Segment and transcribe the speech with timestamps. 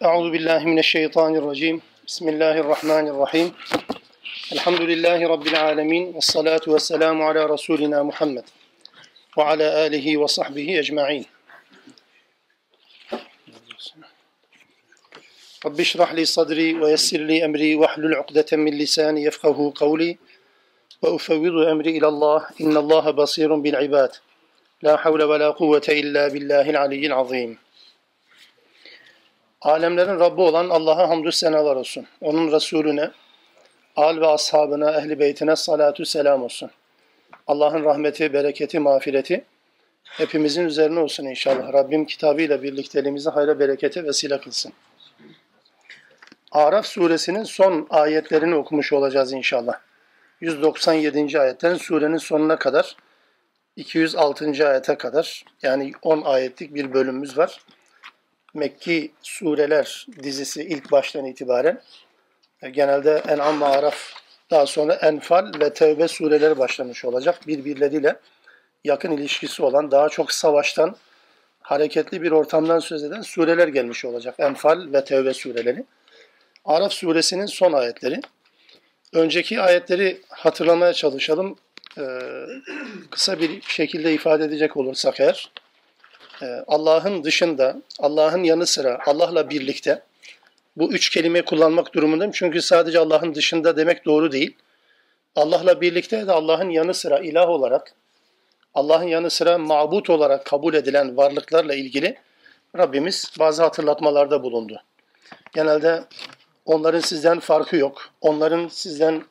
[0.00, 1.82] Euzu billahi mineşşeytanirracim.
[2.06, 3.50] Bismillahirrahmanirrahim.
[4.52, 8.44] Elhamdülillahi rabbil alamin ve salatu vesselamu ala rasulina Muhammed
[9.38, 11.26] ve ala alihi ve sahbihi ecmaîn.
[15.66, 20.18] Rabbi şrah li sadri ve yessir li emri ve hlul ukdeten min lisani yefkahu kavli
[21.04, 22.50] ve ufevvidu emri ilallah.
[22.58, 24.14] İnnallaha basirun bil ibad.
[24.84, 27.58] La havle ve la kuvvete illa billahil aliyyil azim.
[29.60, 32.06] Alemlerin Rabbi olan Allah'a hamdü senalar olsun.
[32.20, 33.10] Onun Resulüne,
[33.96, 36.70] al ve ashabına, ehli beytine salatu selam olsun.
[37.46, 39.44] Allah'ın rahmeti, bereketi, mağfireti
[40.04, 41.72] hepimizin üzerine olsun inşallah.
[41.72, 44.72] Rabbim kitabıyla birlikteliğimizi hayra berekete vesile kılsın.
[46.52, 49.74] Araf suresinin son ayetlerini okumuş olacağız inşallah.
[50.40, 51.40] 197.
[51.40, 52.96] ayetten surenin sonuna kadar
[53.76, 54.68] 206.
[54.68, 57.60] ayete kadar yani 10 ayetlik bir bölümümüz var.
[58.54, 61.82] Mekki sureler dizisi ilk baştan itibaren
[62.62, 64.12] e, genelde En'am ve Araf
[64.50, 67.46] daha sonra Enfal ve Tevbe sureleri başlamış olacak.
[67.46, 68.16] Birbirleriyle
[68.84, 70.96] yakın ilişkisi olan daha çok savaştan
[71.60, 74.34] hareketli bir ortamdan söz eden sureler gelmiş olacak.
[74.38, 75.84] Enfal ve Tevbe sureleri.
[76.64, 78.20] Araf suresinin son ayetleri.
[79.12, 81.56] Önceki ayetleri hatırlamaya çalışalım.
[81.98, 82.02] Ee,
[83.10, 85.50] kısa bir şekilde ifade edecek olursak eğer.
[86.42, 90.02] Ee, Allah'ın dışında, Allah'ın yanı sıra, Allah'la birlikte
[90.76, 92.32] bu üç kelime kullanmak durumundayım.
[92.32, 94.56] Çünkü sadece Allah'ın dışında demek doğru değil.
[95.36, 97.94] Allah'la birlikte de Allah'ın yanı sıra ilah olarak,
[98.74, 102.18] Allah'ın yanı sıra mabut olarak kabul edilen varlıklarla ilgili
[102.76, 104.82] Rabbimiz bazı hatırlatmalarda bulundu.
[105.52, 106.04] Genelde
[106.64, 108.10] onların sizden farkı yok.
[108.20, 109.24] Onların sizden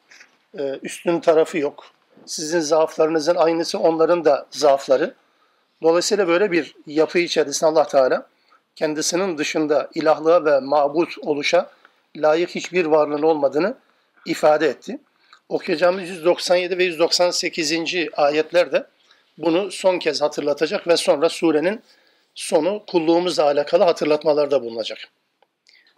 [0.59, 1.91] e, üstün tarafı yok.
[2.26, 5.14] Sizin zaaflarınızın aynısı onların da zaafları.
[5.82, 8.26] Dolayısıyla böyle bir yapı içerisinde Allah Teala
[8.76, 11.70] kendisinin dışında ilahlığa ve mabut oluşa
[12.16, 13.74] layık hiçbir varlığın olmadığını
[14.26, 14.98] ifade etti.
[15.48, 17.72] Okuyacağımız 197 ve 198.
[18.16, 18.86] ayetlerde
[19.38, 21.82] bunu son kez hatırlatacak ve sonra surenin
[22.34, 24.98] sonu kulluğumuzla alakalı hatırlatmalarda bulunacak.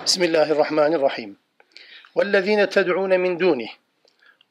[0.05, 1.37] Bismillahirrahmanirrahim.
[2.16, 3.69] وَالَّذ۪ينَ تَدْعُونَ مِنْ دُونِهِ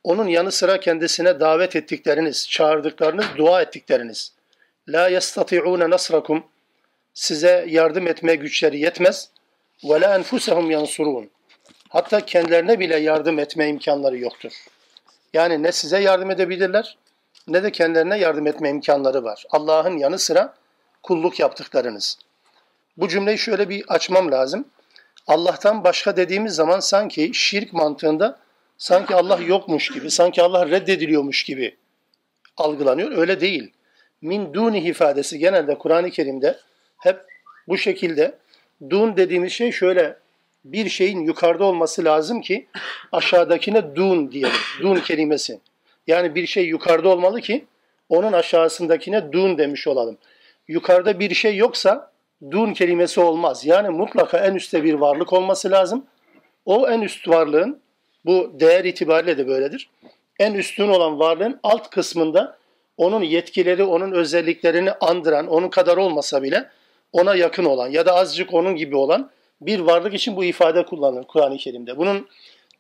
[0.04, 4.32] onun yanı sıra kendisine davet ettikleriniz, çağırdıklarınız, dua ettikleriniz.
[4.88, 6.44] La yestati'un nasrakum.
[7.14, 9.28] Size yardım etme güçleri yetmez.
[9.84, 11.30] Ve la enfusahum yansurun.
[11.88, 14.52] Hatta kendilerine bile yardım etme imkanları yoktur.
[15.32, 16.96] Yani ne size yardım edebilirler
[17.48, 19.44] ne de kendilerine yardım etme imkanları var.
[19.50, 20.54] Allah'ın yanı sıra
[21.02, 22.19] kulluk yaptıklarınız.
[22.96, 24.64] Bu cümleyi şöyle bir açmam lazım.
[25.26, 28.38] Allah'tan başka dediğimiz zaman sanki şirk mantığında
[28.82, 31.76] sanki Allah yokmuş gibi, sanki Allah reddediliyormuş gibi
[32.56, 33.12] algılanıyor.
[33.16, 33.72] Öyle değil
[34.22, 36.59] min duni ifadesi genelde Kur'an-ı Kerim'de
[36.98, 37.20] hep
[37.69, 38.34] bu şekilde
[38.91, 40.16] dun dediğimiz şey şöyle
[40.65, 42.66] bir şeyin yukarıda olması lazım ki
[43.12, 44.60] aşağıdakine dun diyelim.
[44.81, 45.60] Dun kelimesi.
[46.06, 47.64] Yani bir şey yukarıda olmalı ki
[48.09, 50.19] onun aşağısındakine dun demiş olalım.
[50.69, 52.12] Yukarıda bir şey yoksa
[52.50, 53.66] dun kelimesi olmaz.
[53.66, 56.06] Yani mutlaka en üstte bir varlık olması lazım.
[56.64, 57.81] O en üst varlığın
[58.24, 59.90] bu değer itibariyle de böyledir.
[60.38, 62.58] En üstün olan varlığın alt kısmında
[62.96, 66.68] onun yetkileri, onun özelliklerini andıran, onun kadar olmasa bile
[67.12, 71.24] ona yakın olan ya da azıcık onun gibi olan bir varlık için bu ifade kullanılır
[71.24, 71.98] Kur'an-ı Kerim'de.
[71.98, 72.28] Bunun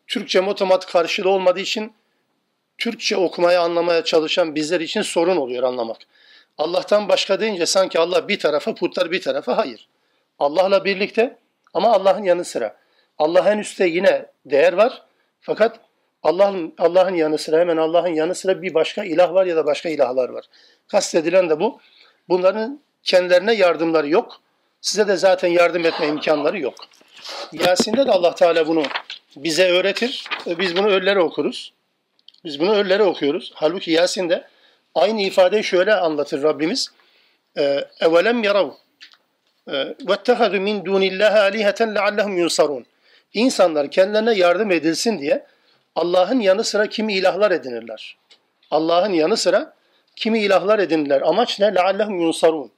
[0.06, 1.92] Türkçe motomat karşılığı olmadığı için
[2.78, 5.96] Türkçe okumaya, anlamaya çalışan bizler için sorun oluyor anlamak.
[6.58, 9.56] Allah'tan başka deyince sanki Allah bir tarafa, putlar bir tarafa.
[9.56, 9.88] Hayır.
[10.38, 11.36] Allah'la birlikte
[11.74, 12.76] ama Allah'ın yanı sıra.
[13.18, 15.02] Allah'ın üstte yine değer var.
[15.42, 15.80] Fakat
[16.22, 19.88] Allah'ın Allah'ın yanı sıra hemen Allah'ın yanı sıra bir başka ilah var ya da başka
[19.88, 20.44] ilahlar var.
[20.88, 21.80] Kastedilen de bu.
[22.28, 24.40] Bunların kendilerine yardımları yok.
[24.80, 26.74] Size de zaten yardım etme imkanları yok.
[27.52, 28.82] Yasin'de de Allah Teala bunu
[29.36, 30.24] bize öğretir.
[30.46, 31.72] E, biz bunu öllere okuruz.
[32.44, 33.52] Biz bunu öllere okuyoruz.
[33.54, 34.44] Halbuki Yasin'de
[34.94, 36.88] aynı ifadeyi şöyle anlatır Rabbimiz.
[37.56, 38.70] E, Evelem yarav
[39.68, 39.72] e,
[40.08, 42.86] vettehadu min dunillahi aliheten leallehum yunsarun.
[43.33, 45.45] İnsanlar kendilerine yardım edilsin diye
[45.95, 48.17] Allah'ın yanı sıra kimi ilahlar edinirler.
[48.71, 49.73] Allah'ın yanı sıra
[50.15, 51.21] kimi ilahlar edinirler.
[51.21, 51.65] Amaç ne?
[51.65, 52.71] لَعَلَّهُمْ yunsarun.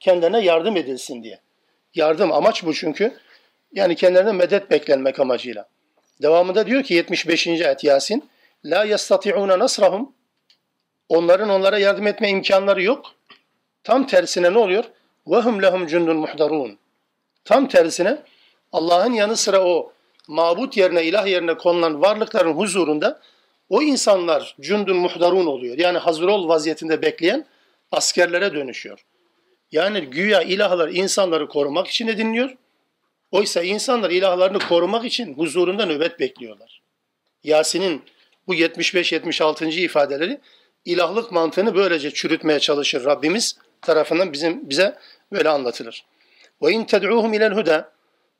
[0.00, 1.40] Kendilerine yardım edilsin diye.
[1.94, 3.16] Yardım amaç bu çünkü.
[3.72, 5.68] Yani kendilerine medet beklenmek amacıyla.
[6.22, 7.46] Devamında diyor ki 75.
[7.46, 8.30] ayet Yasin.
[8.64, 10.12] La yastati'una nasrahum.
[11.08, 13.06] Onların onlara yardım etme imkanları yok.
[13.84, 14.84] Tam tersine ne oluyor?
[15.26, 16.78] Ve hum lehum cundun muhdarun.
[17.44, 18.18] Tam tersine
[18.73, 19.93] Allah'ın yanı sıra o
[20.27, 23.21] mabut yerine, ilah yerine konulan varlıkların huzurunda
[23.69, 25.77] o insanlar cündün muhdarun oluyor.
[25.77, 27.45] Yani hazır ol vaziyetinde bekleyen
[27.91, 29.05] askerlere dönüşüyor.
[29.71, 32.55] Yani güya ilahlar insanları korumak için ediniliyor.
[33.31, 36.81] Oysa insanlar ilahlarını korumak için huzurunda nöbet bekliyorlar.
[37.43, 38.01] Yasin'in
[38.47, 39.69] bu 75-76.
[39.79, 40.39] ifadeleri
[40.85, 44.95] ilahlık mantığını böylece çürütmeye çalışır Rabbimiz tarafından bizim bize
[45.31, 46.05] böyle anlatılır.
[46.61, 47.93] Ve in ted'uhum ilel huda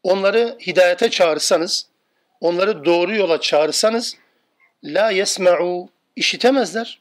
[0.03, 1.88] onları hidayete çağırsanız,
[2.41, 4.15] onları doğru yola çağırsanız
[4.83, 7.00] la yesma'u işitemezler,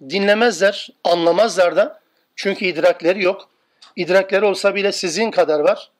[0.00, 2.00] dinlemezler, anlamazlar da.
[2.36, 3.48] Çünkü idrakleri yok.
[3.96, 5.90] İdrakleri olsa bile sizin kadar var.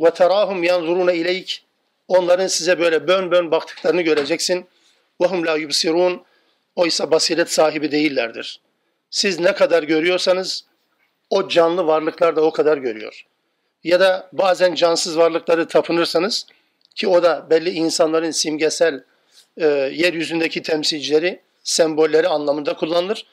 [0.00, 1.64] Ve terahum yanzuruna ileyk.
[2.08, 4.66] Onların size böyle bön bön baktıklarını göreceksin.
[5.20, 6.22] Ve hum la yubsirun.
[6.76, 8.60] Oysa basiret sahibi değillerdir.
[9.10, 10.64] Siz ne kadar görüyorsanız
[11.30, 13.26] o canlı varlıklar da o kadar görüyor.
[13.84, 16.46] Ya da bazen cansız varlıkları tapınırsanız
[16.94, 19.04] ki o da belli insanların simgesel
[19.56, 23.26] e, yeryüzündeki temsilcileri, sembolleri anlamında kullanılır.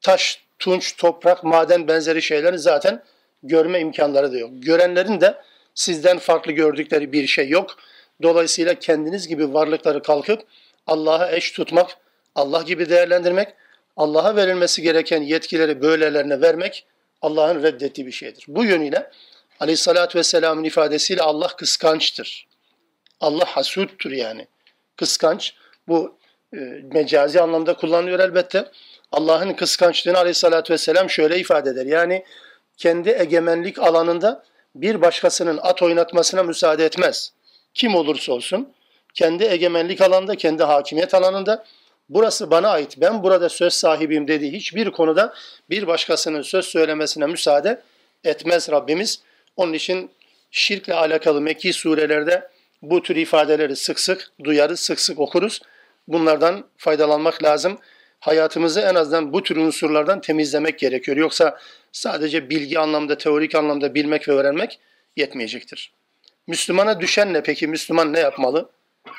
[0.00, 3.02] Taş, tunç, toprak, maden benzeri şeylerin zaten
[3.42, 4.50] görme imkanları da yok.
[4.52, 5.34] Görenlerin de
[5.74, 7.76] sizden farklı gördükleri bir şey yok.
[8.22, 10.42] Dolayısıyla kendiniz gibi varlıkları kalkıp
[10.86, 11.96] Allah'a eş tutmak,
[12.34, 13.48] Allah gibi değerlendirmek,
[13.96, 16.86] Allah'a verilmesi gereken yetkileri böylelerine vermek
[17.22, 18.44] Allah'ın reddettiği bir şeydir.
[18.48, 19.10] Bu yönüyle
[19.60, 22.48] Aleyhissalatü Vesselam'ın ifadesiyle Allah kıskançtır.
[23.20, 24.46] Allah hasuttur yani.
[24.96, 25.54] Kıskanç.
[25.88, 26.18] Bu
[26.54, 26.56] e,
[26.92, 28.70] mecazi anlamda kullanılıyor elbette.
[29.12, 31.86] Allah'ın kıskançlığını Aleyhissalatü Vesselam şöyle ifade eder.
[31.86, 32.24] Yani
[32.76, 37.32] kendi egemenlik alanında bir başkasının at oynatmasına müsaade etmez.
[37.74, 38.72] Kim olursa olsun
[39.14, 41.64] kendi egemenlik alanında, kendi hakimiyet alanında
[42.08, 45.34] burası bana ait, ben burada söz sahibiyim dediği hiçbir konuda
[45.70, 47.82] bir başkasının söz söylemesine müsaade
[48.24, 49.22] etmez Rabbimiz.
[49.60, 50.10] Onun için
[50.50, 52.48] şirkle alakalı Mekki surelerde
[52.82, 55.60] bu tür ifadeleri sık sık duyarız, sık sık okuruz.
[56.08, 57.78] Bunlardan faydalanmak lazım.
[58.20, 61.16] Hayatımızı en azından bu tür unsurlardan temizlemek gerekiyor.
[61.16, 61.58] Yoksa
[61.92, 64.80] sadece bilgi anlamda, teorik anlamda bilmek ve öğrenmek
[65.16, 65.92] yetmeyecektir.
[66.46, 67.66] Müslümana düşen ne peki?
[67.66, 68.70] Müslüman ne yapmalı?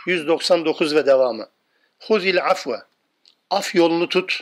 [0.05, 1.47] 199 ve devamı.
[1.99, 2.77] Huzil afve.
[3.49, 4.39] Af yolunu tut.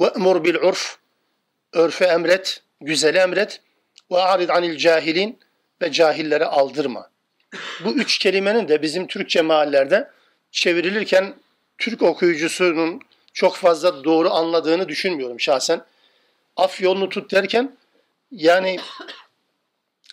[0.00, 0.96] Ve emur bil urf.
[1.72, 3.60] Örfe emret, güzeli emret.
[4.10, 5.38] Ve arid anil cahilin
[5.82, 7.10] ve cahillere aldırma.
[7.84, 10.10] Bu üç kelimenin de bizim Türkçe mahallerde
[10.50, 11.34] çevrilirken
[11.78, 13.00] Türk okuyucusunun
[13.32, 15.84] çok fazla doğru anladığını düşünmüyorum şahsen.
[16.56, 17.76] Af yolunu tut derken
[18.30, 18.78] yani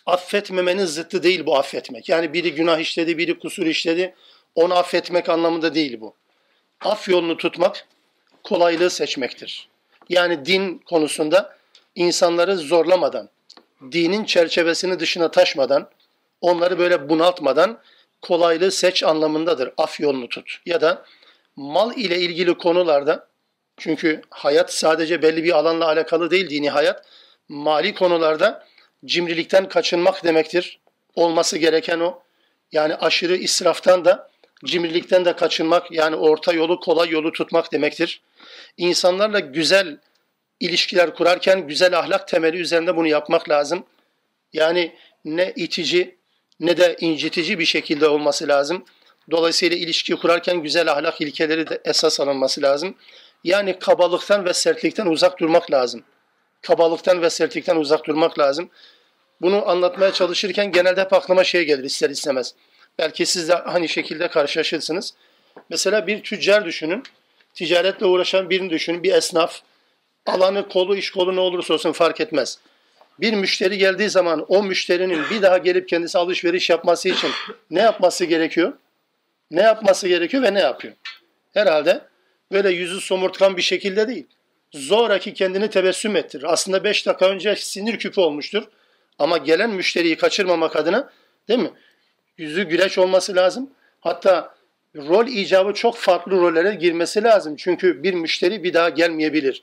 [0.06, 2.08] affetmemenin zıttı değil bu affetmek.
[2.08, 4.14] Yani biri günah işledi, biri kusur işledi.
[4.54, 6.14] Onu affetmek anlamında değil bu.
[6.80, 7.86] Af yolunu tutmak
[8.44, 9.68] kolaylığı seçmektir.
[10.08, 11.56] Yani din konusunda
[11.94, 13.28] insanları zorlamadan,
[13.82, 15.90] dinin çerçevesini dışına taşmadan,
[16.40, 17.78] onları böyle bunaltmadan
[18.22, 19.70] kolaylığı seç anlamındadır.
[19.78, 20.58] Af yolunu tut.
[20.66, 21.04] Ya da
[21.56, 23.28] mal ile ilgili konularda
[23.76, 27.06] çünkü hayat sadece belli bir alanla alakalı değil dini hayat.
[27.48, 28.66] Mali konularda
[29.04, 30.80] cimrilikten kaçınmak demektir.
[31.14, 32.22] Olması gereken o.
[32.72, 34.30] Yani aşırı israftan da
[34.64, 38.22] cimrilikten de kaçınmak yani orta yolu kolay yolu tutmak demektir.
[38.76, 39.98] İnsanlarla güzel
[40.60, 43.86] ilişkiler kurarken güzel ahlak temeli üzerinde bunu yapmak lazım.
[44.52, 46.16] Yani ne itici
[46.60, 48.84] ne de incitici bir şekilde olması lazım.
[49.30, 52.94] Dolayısıyla ilişki kurarken güzel ahlak ilkeleri de esas alınması lazım.
[53.44, 56.04] Yani kabalıktan ve sertlikten uzak durmak lazım.
[56.62, 58.70] Kabalıktan ve sertlikten uzak durmak lazım.
[59.40, 62.54] Bunu anlatmaya çalışırken genelde hep aklıma şey gelir ister istemez.
[62.98, 65.14] Belki siz de hani şekilde karşılaşırsınız.
[65.70, 67.02] Mesela bir tüccar düşünün.
[67.54, 69.02] Ticaretle uğraşan birini düşünün.
[69.02, 69.60] Bir esnaf.
[70.26, 72.58] Alanı, kolu, iş kolu ne olursa olsun fark etmez.
[73.20, 77.30] Bir müşteri geldiği zaman o müşterinin bir daha gelip kendisi alışveriş yapması için
[77.70, 78.72] ne yapması gerekiyor?
[79.50, 80.94] Ne yapması gerekiyor ve ne yapıyor?
[81.54, 82.00] Herhalde
[82.52, 84.26] böyle yüzü somurtkan bir şekilde değil.
[84.72, 86.52] Zoraki kendini tebessüm ettirir.
[86.52, 88.64] Aslında beş dakika önce sinir küpü olmuştur.
[89.18, 91.10] Ama gelen müşteriyi kaçırmamak adına
[91.48, 91.70] değil mi?
[92.38, 93.70] Yüzü güleç olması lazım.
[94.00, 94.54] Hatta
[94.96, 97.56] rol icabı çok farklı rollere girmesi lazım.
[97.56, 99.62] Çünkü bir müşteri bir daha gelmeyebilir.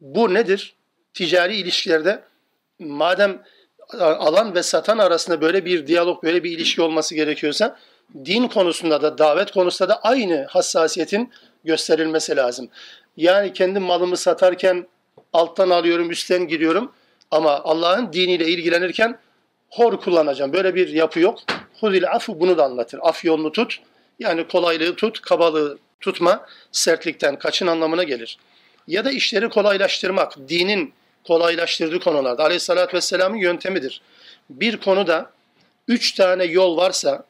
[0.00, 0.74] Bu nedir?
[1.14, 2.22] Ticari ilişkilerde
[2.78, 3.42] madem
[4.00, 7.78] alan ve satan arasında böyle bir diyalog, böyle bir ilişki olması gerekiyorsa
[8.24, 11.32] din konusunda da davet konusunda da aynı hassasiyetin
[11.64, 12.68] gösterilmesi lazım.
[13.16, 14.86] Yani kendi malımı satarken
[15.32, 16.92] alttan alıyorum, üstten giriyorum
[17.30, 19.18] ama Allah'ın diniyle ilgilenirken
[19.70, 20.52] hor kullanacağım.
[20.52, 21.38] Böyle bir yapı yok.
[21.80, 23.00] Hudil afu bunu da anlatır.
[23.02, 23.80] Af yolunu tut.
[24.18, 28.38] Yani kolaylığı tut, kabalığı tutma, sertlikten kaçın anlamına gelir.
[28.88, 30.92] Ya da işleri kolaylaştırmak, dinin
[31.26, 32.44] kolaylaştırdığı konularda.
[32.44, 34.02] Aleyhissalatü Vesselam'ın yöntemidir.
[34.50, 35.30] Bir konuda
[35.88, 37.24] üç tane yol varsa,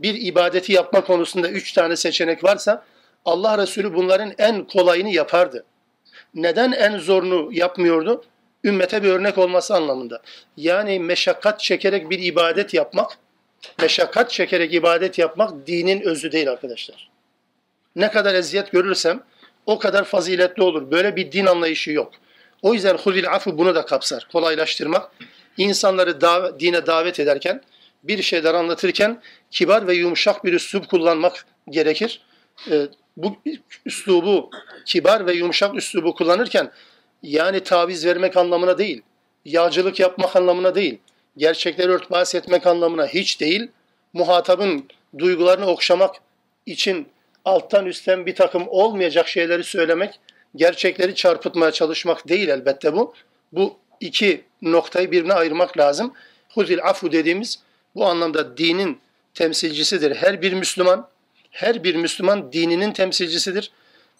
[0.00, 2.84] bir ibadeti yapma konusunda üç tane seçenek varsa
[3.24, 5.64] Allah Resulü bunların en kolayını yapardı.
[6.34, 8.24] Neden en zorunu yapmıyordu?
[8.66, 10.22] ümmete bir örnek olması anlamında.
[10.56, 13.18] Yani meşakkat çekerek bir ibadet yapmak,
[13.80, 17.10] meşakkat çekerek ibadet yapmak dinin özü değil arkadaşlar.
[17.96, 19.22] Ne kadar eziyet görürsem
[19.66, 20.90] o kadar faziletli olur.
[20.90, 22.12] Böyle bir din anlayışı yok.
[22.62, 24.28] O yüzden hulil afu bunu da kapsar.
[24.32, 25.10] Kolaylaştırmak.
[25.56, 27.62] İnsanları dav dine davet ederken,
[28.02, 32.20] bir şeyler anlatırken kibar ve yumuşak bir üslup kullanmak gerekir.
[32.70, 33.36] Ee, bu
[33.86, 34.50] üslubu,
[34.86, 36.70] kibar ve yumuşak üslubu kullanırken
[37.22, 39.02] yani taviz vermek anlamına değil,
[39.44, 40.98] yağcılık yapmak anlamına değil,
[41.36, 43.68] gerçekleri örtbas etmek anlamına hiç değil,
[44.12, 46.14] muhatabın duygularını okşamak
[46.66, 47.08] için
[47.46, 50.20] alttan üstten bir takım olmayacak şeyleri söylemek,
[50.56, 53.14] gerçekleri çarpıtmaya çalışmak değil elbette bu.
[53.52, 56.12] Bu iki noktayı birbirine ayırmak lazım.
[56.54, 57.58] Huzil afu dediğimiz
[57.94, 59.00] bu anlamda dinin
[59.34, 60.14] temsilcisidir.
[60.14, 61.08] Her bir Müslüman,
[61.50, 63.70] her bir Müslüman dininin temsilcisidir.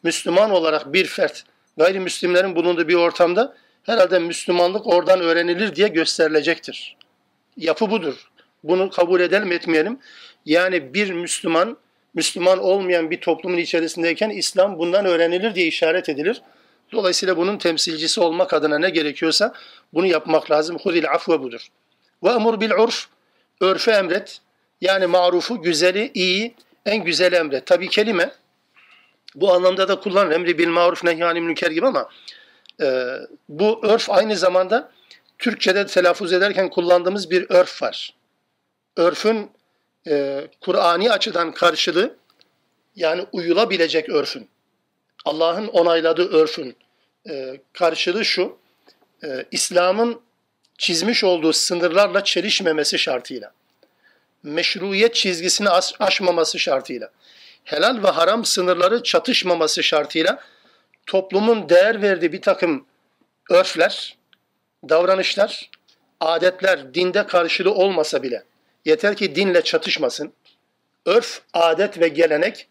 [0.02, 1.44] Müslüman olarak bir fert
[1.76, 6.96] gayrimüslimlerin bulunduğu bir ortamda herhalde Müslümanlık oradan öğrenilir diye gösterilecektir.
[7.56, 8.28] Yapı budur.
[8.64, 9.98] Bunu kabul edelim etmeyelim.
[10.44, 11.76] Yani bir Müslüman,
[12.16, 16.42] Müslüman olmayan bir toplumun içerisindeyken İslam bundan öğrenilir diye işaret edilir.
[16.92, 19.52] Dolayısıyla bunun temsilcisi olmak adına ne gerekiyorsa
[19.94, 20.78] bunu yapmak lazım.
[20.82, 21.66] Hudil afve budur.
[22.24, 23.06] Ve emur bil urf.
[23.60, 24.38] Örfe emret.
[24.80, 26.54] Yani marufu, güzeli, iyi,
[26.86, 27.66] en güzel emret.
[27.66, 28.30] Tabi kelime
[29.34, 30.34] bu anlamda da kullanılır.
[30.34, 32.08] Emri bil maruf nehyanı münker gibi ama
[32.82, 33.06] e,
[33.48, 34.92] bu örf aynı zamanda
[35.38, 38.14] Türkçe'de telaffuz ederken kullandığımız bir örf var.
[38.96, 39.50] Örfün
[40.06, 42.16] e, Kur'ani açıdan karşılığı
[42.96, 44.48] yani uyulabilecek örfün.
[45.24, 46.76] Allah'ın onayladığı örfün
[47.28, 48.58] e, karşılığı şu.
[49.24, 50.20] E, İslam'ın
[50.78, 53.52] çizmiş olduğu sınırlarla çelişmemesi şartıyla.
[54.42, 57.10] Meşruiyet çizgisini aşmaması şartıyla
[57.64, 60.40] helal ve haram sınırları çatışmaması şartıyla
[61.06, 62.86] toplumun değer verdiği bir takım
[63.50, 64.16] örfler,
[64.88, 65.70] davranışlar,
[66.20, 68.44] adetler dinde karşılığı olmasa bile
[68.86, 70.32] yeter ki dinle çatışmasın.
[71.06, 72.68] Örf, adet ve gelenek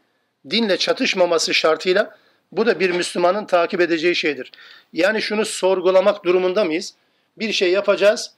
[0.49, 2.17] dinle çatışmaması şartıyla
[2.51, 4.51] bu da bir Müslümanın takip edeceği şeydir.
[4.93, 6.93] Yani şunu sorgulamak durumunda mıyız?
[7.37, 8.33] Bir şey yapacağız.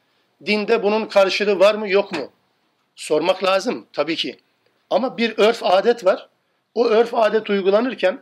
[0.46, 2.32] Dinde bunun karşılığı var mı yok mu?
[2.96, 4.40] Sormak lazım tabii ki.
[4.90, 6.30] Ama bir örf adet var.
[6.76, 8.22] O örf adet uygulanırken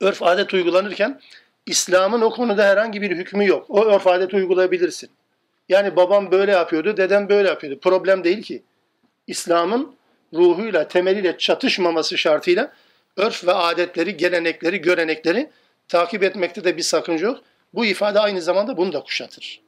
[0.00, 1.20] örf adet uygulanırken
[1.66, 3.66] İslam'ın o konuda herhangi bir hükmü yok.
[3.68, 5.10] O örf adet uygulayabilirsin.
[5.68, 7.80] Yani babam böyle yapıyordu, dedem böyle yapıyordu.
[7.80, 8.62] Problem değil ki.
[9.26, 9.94] İslam'ın
[10.34, 12.72] ruhuyla, temeliyle çatışmaması şartıyla
[13.16, 15.50] örf ve adetleri, gelenekleri, görenekleri
[15.88, 17.40] takip etmekte de bir sakınca yok.
[17.74, 19.60] Bu ifade aynı zamanda bunu da kuşatır.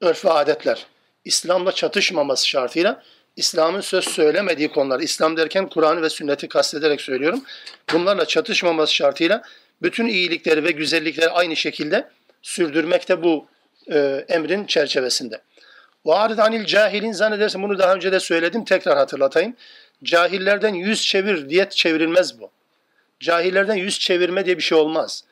[0.00, 0.86] Örf ve adetler.
[1.24, 3.02] İslam'la çatışmaması şartıyla
[3.36, 7.42] İslam'ın söz söylemediği konular, İslam derken Kur'an'ı ve sünneti kastederek söylüyorum.
[7.92, 9.42] Bunlarla çatışmaması şartıyla
[9.82, 12.08] bütün iyilikleri ve güzellikleri aynı şekilde
[12.42, 13.46] sürdürmekte bu
[13.90, 15.40] e, emrin çerçevesinde.
[16.04, 19.56] Varid anil cahilin zannedersin bunu daha önce de söyledim tekrar hatırlatayım.
[20.04, 22.50] Cahillerden yüz çevir diye çevrilmez bu.
[23.20, 25.24] Cahillerden yüz çevirme diye bir şey olmaz.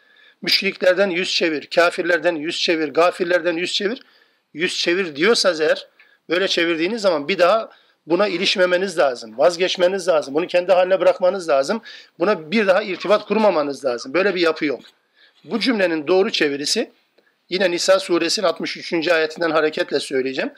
[0.42, 4.02] Müşriklerden yüz çevir, kafirlerden yüz çevir, gafirlerden yüz çevir.
[4.54, 5.86] Yüz çevir diyorsa eğer
[6.28, 7.70] böyle çevirdiğiniz zaman bir daha
[8.06, 9.38] Buna ilişmemeniz lazım.
[9.38, 10.34] Vazgeçmeniz lazım.
[10.34, 11.82] Bunu kendi haline bırakmanız lazım.
[12.18, 14.14] Buna bir daha irtibat kurmamanız lazım.
[14.14, 14.80] Böyle bir yapı yok.
[15.44, 16.90] Bu cümlenin doğru çevirisi
[17.48, 19.08] yine Nisa suresinin 63.
[19.08, 20.52] ayetinden hareketle söyleyeceğim.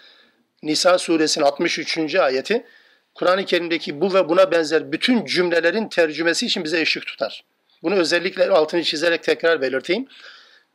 [0.62, 2.14] Nisa suresinin 63.
[2.14, 2.66] ayeti
[3.14, 7.44] Kur'an-ı Kerim'deki bu ve buna benzer bütün cümlelerin tercümesi için bize ışık tutar.
[7.82, 10.08] Bunu özellikle altını çizerek tekrar belirteyim.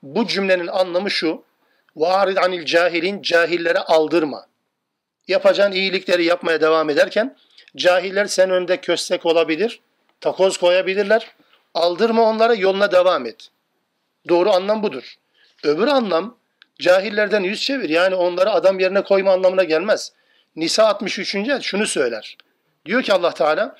[0.03, 1.43] Bu cümlenin anlamı şu.
[1.96, 4.46] Varid anil cahilin cahillere aldırma
[5.27, 7.36] yapacağın iyilikleri yapmaya devam ederken
[7.75, 9.79] cahiller sen önde köstek olabilir,
[10.22, 11.32] takoz koyabilirler.
[11.74, 13.50] Aldırma onlara yoluna devam et.
[14.29, 15.15] Doğru anlam budur.
[15.64, 16.38] Öbür anlam
[16.78, 17.88] cahillerden yüz çevir.
[17.88, 20.12] Yani onları adam yerine koyma anlamına gelmez.
[20.56, 21.37] Nisa 63.
[21.62, 22.37] şunu söyler.
[22.87, 23.76] Diyor ki Allah Teala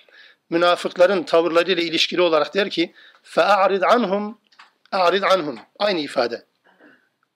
[0.51, 2.93] münafıkların tavırlarıyla ilişkili olarak der ki
[3.25, 4.39] فَاَعْرِضْ anhum
[4.93, 6.45] اَعْرِضْ anhum Aynı ifade.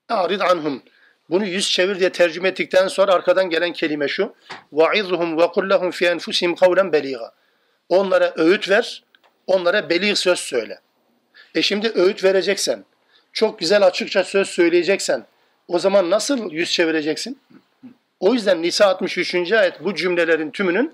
[0.08, 0.82] اَعْرِضْ anhum
[1.30, 4.34] bunu yüz çevir diye tercüme ettikten sonra arkadan gelen kelime şu.
[4.72, 7.30] وَعِظْهُمْ وَقُلْ لَهُمْ فِي أَنْفُسِهِمْ قَوْلًا بَلِيغًا
[7.88, 9.04] Onlara öğüt ver,
[9.46, 10.78] onlara beli söz söyle.
[11.54, 12.84] E şimdi öğüt vereceksen,
[13.37, 15.25] çok güzel açıkça söz söyleyeceksen,
[15.67, 17.39] o zaman nasıl yüz çevireceksin?
[18.19, 19.51] O yüzden Nisa 63.
[19.51, 20.93] ayet bu cümlelerin tümünün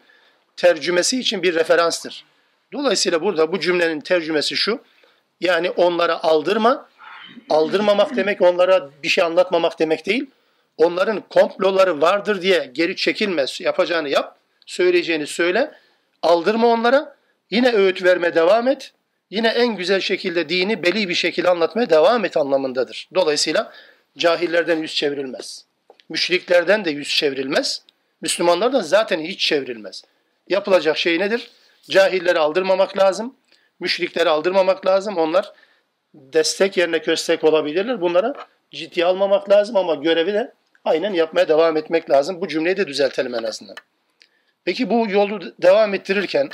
[0.58, 2.26] tercümesi için bir referanstır.
[2.74, 4.80] Dolayısıyla burada bu cümlenin tercümesi şu.
[5.42, 6.90] Yani onlara aldırma,
[7.50, 10.26] aldırmamak demek onlara bir şey anlatmamak demek değil.
[10.78, 13.62] Onların komploları vardır diye geri çekilmez.
[13.62, 15.72] Yapacağını yap, söyleyeceğini söyle.
[16.22, 17.16] Aldırma onlara.
[17.52, 18.94] Yine öğüt verme devam et.
[19.34, 23.10] Yine en güzel şekilde dini beli bir şekilde anlatmaya devam et anlamındadır.
[23.16, 23.72] Dolayısıyla
[24.18, 25.66] cahillerden yüz çevrilmez.
[26.10, 27.82] Müşriklerden de yüz çevrilmez.
[28.22, 30.04] Müslümanlardan zaten hiç çevrilmez.
[30.50, 31.52] Yapılacak şey nedir?
[31.90, 33.36] Cahilleri aldırmamak lazım.
[33.80, 35.18] Müşrikleri aldırmamak lazım.
[35.18, 35.52] Onlar
[36.14, 38.02] destek yerine köstek olabilirler.
[38.02, 38.34] Bunlara
[38.72, 40.54] ciddiye almamak lazım ama görevi de
[40.86, 42.42] aynen yapmaya devam etmek lazım.
[42.42, 43.76] Bu cümleyi de düzeltelim en azından.
[44.66, 46.50] Peki bu yolu devam ettirirken,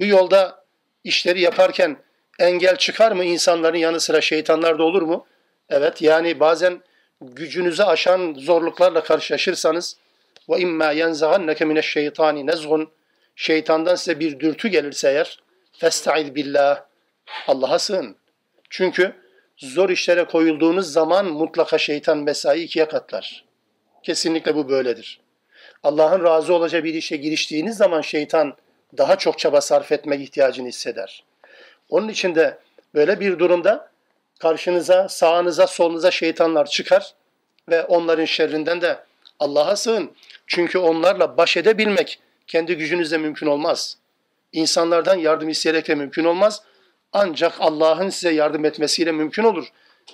[0.00, 0.64] bu yolda
[1.04, 2.05] işleri yaparken
[2.38, 3.24] engel çıkar mı?
[3.24, 5.26] İnsanların yanı sıra şeytanlar da olur mu?
[5.68, 6.80] Evet yani bazen
[7.20, 9.96] gücünüzü aşan zorluklarla karşılaşırsanız
[10.50, 12.90] ve imma yenzaganneke mineşşeytani nezgun
[13.36, 15.38] şeytandan size bir dürtü gelirse eğer
[15.72, 16.82] festaiz billah
[17.46, 18.16] Allah'a sığın.
[18.70, 19.12] Çünkü
[19.56, 23.44] zor işlere koyulduğunuz zaman mutlaka şeytan mesai ikiye katlar.
[24.02, 25.20] Kesinlikle bu böyledir.
[25.82, 28.56] Allah'ın razı olacağı bir işe giriştiğiniz zaman şeytan
[28.98, 31.24] daha çok çaba sarf etmek ihtiyacını hisseder.
[31.90, 32.58] Onun için de
[32.94, 33.90] böyle bir durumda
[34.38, 37.14] karşınıza, sağınıza, solunuza şeytanlar çıkar
[37.68, 38.98] ve onların şerrinden de
[39.40, 40.10] Allah'a sığın.
[40.46, 43.98] Çünkü onlarla baş edebilmek kendi gücünüzle mümkün olmaz.
[44.52, 46.62] İnsanlardan yardım isteyerek de mümkün olmaz.
[47.12, 49.66] Ancak Allah'ın size yardım etmesiyle mümkün olur.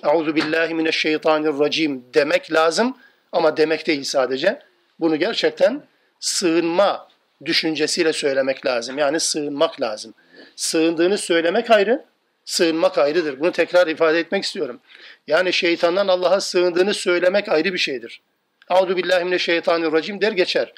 [0.03, 2.97] Euzu billahi mineşşeytanirracim demek lazım
[3.31, 4.59] ama demek değil sadece.
[4.99, 5.83] Bunu gerçekten
[6.19, 7.07] sığınma
[7.45, 8.97] düşüncesiyle söylemek lazım.
[8.97, 10.13] Yani sığınmak lazım.
[10.55, 12.05] Sığındığını söylemek ayrı,
[12.45, 13.39] sığınmak ayrıdır.
[13.39, 14.79] Bunu tekrar ifade etmek istiyorum.
[15.27, 18.21] Yani şeytandan Allah'a sığındığını söylemek ayrı bir şeydir.
[18.69, 20.73] Auzu billahi mineşşeytanirracim der geçer.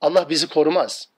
[0.00, 1.08] Allah bizi korumaz.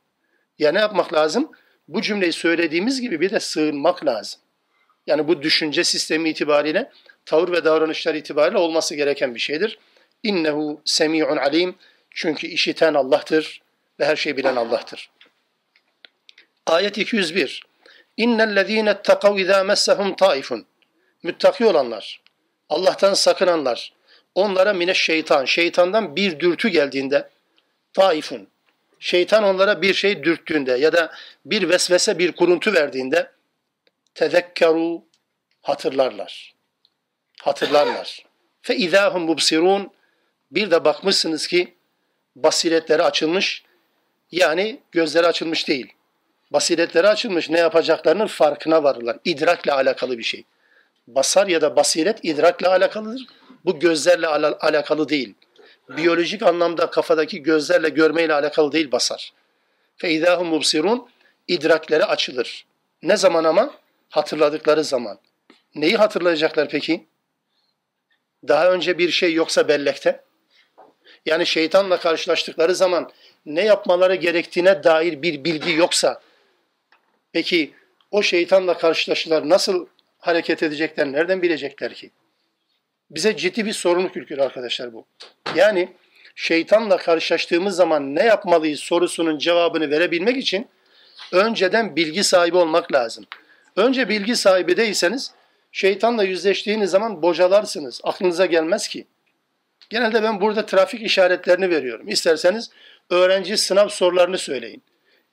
[0.59, 1.51] Ya ne yapmak lazım?
[1.89, 4.41] Bu cümleyi söylediğimiz gibi bir de sığınmak lazım.
[5.07, 6.91] Yani bu düşünce sistemi itibariyle,
[7.27, 9.79] tavır ve davranışlar itibariyle olması gereken bir şeydir.
[10.23, 11.75] İnnehu semi'un alim.
[12.11, 13.63] Çünkü işiten Allah'tır
[14.01, 15.11] ve her şeyi bilen Allah'tır.
[16.67, 17.63] Ayet 201.
[18.17, 20.67] İnnellezîne ettekav izâ messehum taifun.
[21.23, 22.21] Müttaki olanlar,
[22.69, 23.93] Allah'tan sakınanlar,
[24.35, 27.29] onlara mine şeytan, şeytandan bir dürtü geldiğinde,
[27.93, 28.49] taifun,
[28.99, 31.13] şeytan onlara bir şey dürttüğünde ya da
[31.47, 33.31] bir vesvese, bir kuruntu verdiğinde,
[34.15, 35.05] tezekkeru,
[35.63, 36.55] hatırlarlar.
[37.43, 38.27] Hatırlarlar.
[38.63, 39.91] Fe izâhum mubsirun,
[40.51, 41.75] bir de bakmışsınız ki
[42.37, 43.63] basiretleri açılmış,
[44.33, 45.93] yani gözleri açılmış değil.
[46.53, 49.19] Basiretleri açılmış, ne yapacaklarının farkına varırlar.
[49.25, 50.45] İdrakle alakalı bir şey.
[51.07, 53.27] Basar ya da basiret idrakle alakalıdır.
[53.65, 55.35] Bu gözlerle al- alakalı değil.
[55.89, 59.33] Biyolojik anlamda kafadaki gözlerle görmeyle alakalı değil basar.
[59.97, 61.09] Feidahum mubsirun
[61.49, 62.67] idrakleri açılır.
[63.03, 63.75] Ne zaman ama?
[64.11, 65.19] Hatırladıkları zaman.
[65.75, 67.07] Neyi hatırlayacaklar peki?
[68.49, 70.25] Daha önce bir şey yoksa bellekte.
[71.27, 73.11] Yani şeytanla karşılaştıkları zaman
[73.47, 76.21] ne yapmaları gerektiğine dair bir bilgi yoksa
[77.33, 77.73] peki
[78.11, 79.87] o şeytanla karşılaştılar nasıl
[80.19, 82.11] hareket edecekler nereden bilecekler ki?
[83.11, 85.07] Bize ciddi bir sorumluluk yükür arkadaşlar bu.
[85.55, 85.89] Yani
[86.35, 90.69] şeytanla karşılaştığımız zaman ne yapmalıyız sorusunun cevabını verebilmek için
[91.33, 93.25] önceden bilgi sahibi olmak lazım.
[93.77, 95.33] Önce bilgi sahibi değilseniz
[95.73, 98.01] şeytanla yüzleştiğiniz zaman bocalarsınız.
[98.05, 99.07] Aklınıza gelmez ki.
[99.91, 102.09] Genelde ben burada trafik işaretlerini veriyorum.
[102.09, 102.71] İsterseniz
[103.11, 104.83] öğrenci sınav sorularını söyleyin.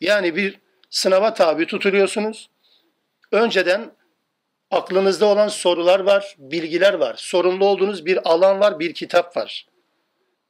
[0.02, 2.50] Yani bir sınava tabi tutuluyorsunuz.
[3.32, 3.92] Önceden
[4.72, 7.16] aklınızda olan sorular var, bilgiler var.
[7.18, 9.68] Sorumlu olduğunuz bir alan var, bir kitap var.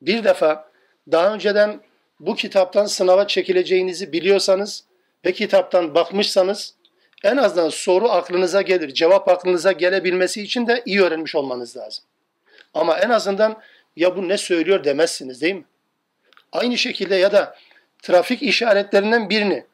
[0.01, 0.71] Bir defa
[1.11, 1.81] daha önceden
[2.19, 4.83] bu kitaptan sınava çekileceğinizi biliyorsanız
[5.25, 6.75] ve kitaptan bakmışsanız
[7.23, 12.03] en azından soru aklınıza gelir, cevap aklınıza gelebilmesi için de iyi öğrenmiş olmanız lazım.
[12.73, 13.61] Ama en azından
[13.95, 15.65] ya bu ne söylüyor demezsiniz değil mi?
[16.51, 17.57] Aynı şekilde ya da
[18.01, 19.65] trafik işaretlerinden birini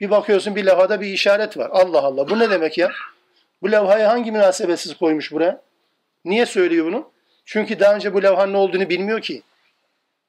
[0.00, 1.70] bir bakıyorsun bir levhada bir işaret var.
[1.72, 2.90] Allah Allah bu ne demek ya?
[3.62, 5.62] Bu levhayı hangi münasebetsiz koymuş buraya?
[6.24, 7.10] Niye söylüyor bunu?
[7.44, 9.42] Çünkü daha önce bu levhanın ne olduğunu bilmiyor ki.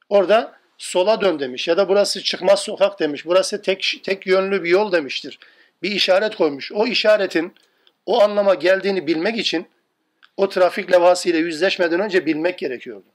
[0.08, 3.26] Orada sola dön demiş ya da burası çıkmaz sokak demiş.
[3.26, 5.38] Burası tek tek yönlü bir yol demiştir.
[5.82, 6.72] Bir işaret koymuş.
[6.72, 7.54] O işaretin
[8.06, 9.66] o anlama geldiğini bilmek için
[10.36, 13.06] o trafik levhasıyla yüzleşmeden önce bilmek gerekiyordu.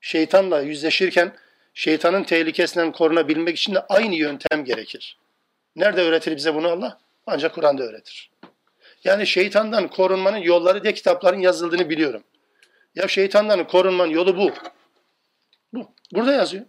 [0.00, 1.32] Şeytanla yüzleşirken
[1.74, 5.18] şeytanın tehlikesinden korunabilmek için de aynı yöntem gerekir.
[5.76, 6.98] Nerede öğretir bize bunu Allah?
[7.26, 8.30] Ancak Kur'an'da öğretir.
[9.04, 12.22] Yani şeytandan korunmanın yolları diye kitapların yazıldığını biliyorum.
[12.94, 14.50] Ya şeytandan korunmanın yolu bu.
[15.72, 15.90] Bu.
[16.14, 16.64] Burada yazıyor.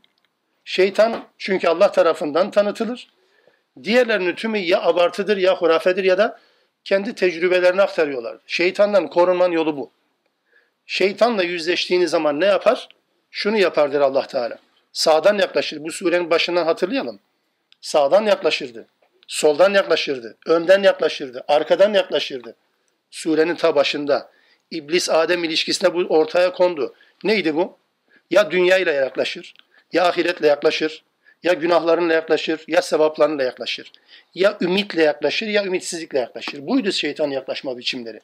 [0.65, 3.07] Şeytan çünkü Allah tarafından tanıtılır.
[3.83, 6.39] Diğerlerinin tümü ya abartıdır ya hurafedir ya da
[6.83, 8.37] kendi tecrübelerini aktarıyorlar.
[8.47, 9.91] Şeytandan korunmanın yolu bu.
[10.85, 12.89] Şeytanla yüzleştiğiniz zaman ne yapar?
[13.31, 14.57] Şunu yapardır Allah Teala.
[14.91, 15.83] Sağdan yaklaşır.
[15.83, 17.19] Bu surenin başından hatırlayalım.
[17.83, 18.87] Sağdan yaklaşırdı.
[19.27, 20.37] Soldan yaklaşırdı.
[20.45, 21.43] Önden yaklaşırdı.
[21.47, 22.55] Arkadan yaklaşırdı.
[23.11, 24.31] Surenin ta başında.
[24.71, 26.95] İblis-Adem ilişkisine bu ortaya kondu.
[27.23, 27.77] Neydi bu?
[28.31, 29.53] Ya dünya ile yaklaşır,
[29.93, 31.03] ya ahiretle yaklaşır,
[31.43, 33.91] ya günahlarınla yaklaşır, ya sevaplarınla yaklaşır.
[34.35, 36.67] Ya ümitle yaklaşır, ya ümitsizlikle yaklaşır.
[36.67, 38.19] Buydu şeytan yaklaşma biçimleri.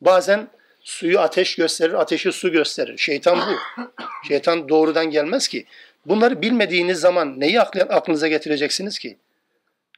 [0.00, 0.48] Bazen
[0.84, 2.98] suyu ateş gösterir, ateşi su gösterir.
[2.98, 3.82] Şeytan bu.
[4.28, 5.66] Şeytan doğrudan gelmez ki.
[6.06, 9.18] Bunları bilmediğiniz zaman neyi aklınıza getireceksiniz ki?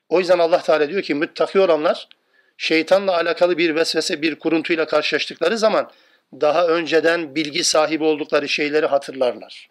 [0.08, 2.08] O yüzden Allah Teala diyor ki müttaki olanlar
[2.56, 5.90] şeytanla alakalı bir vesvese, bir kuruntuyla karşılaştıkları zaman
[6.32, 9.70] daha önceden bilgi sahibi oldukları şeyleri hatırlarlar.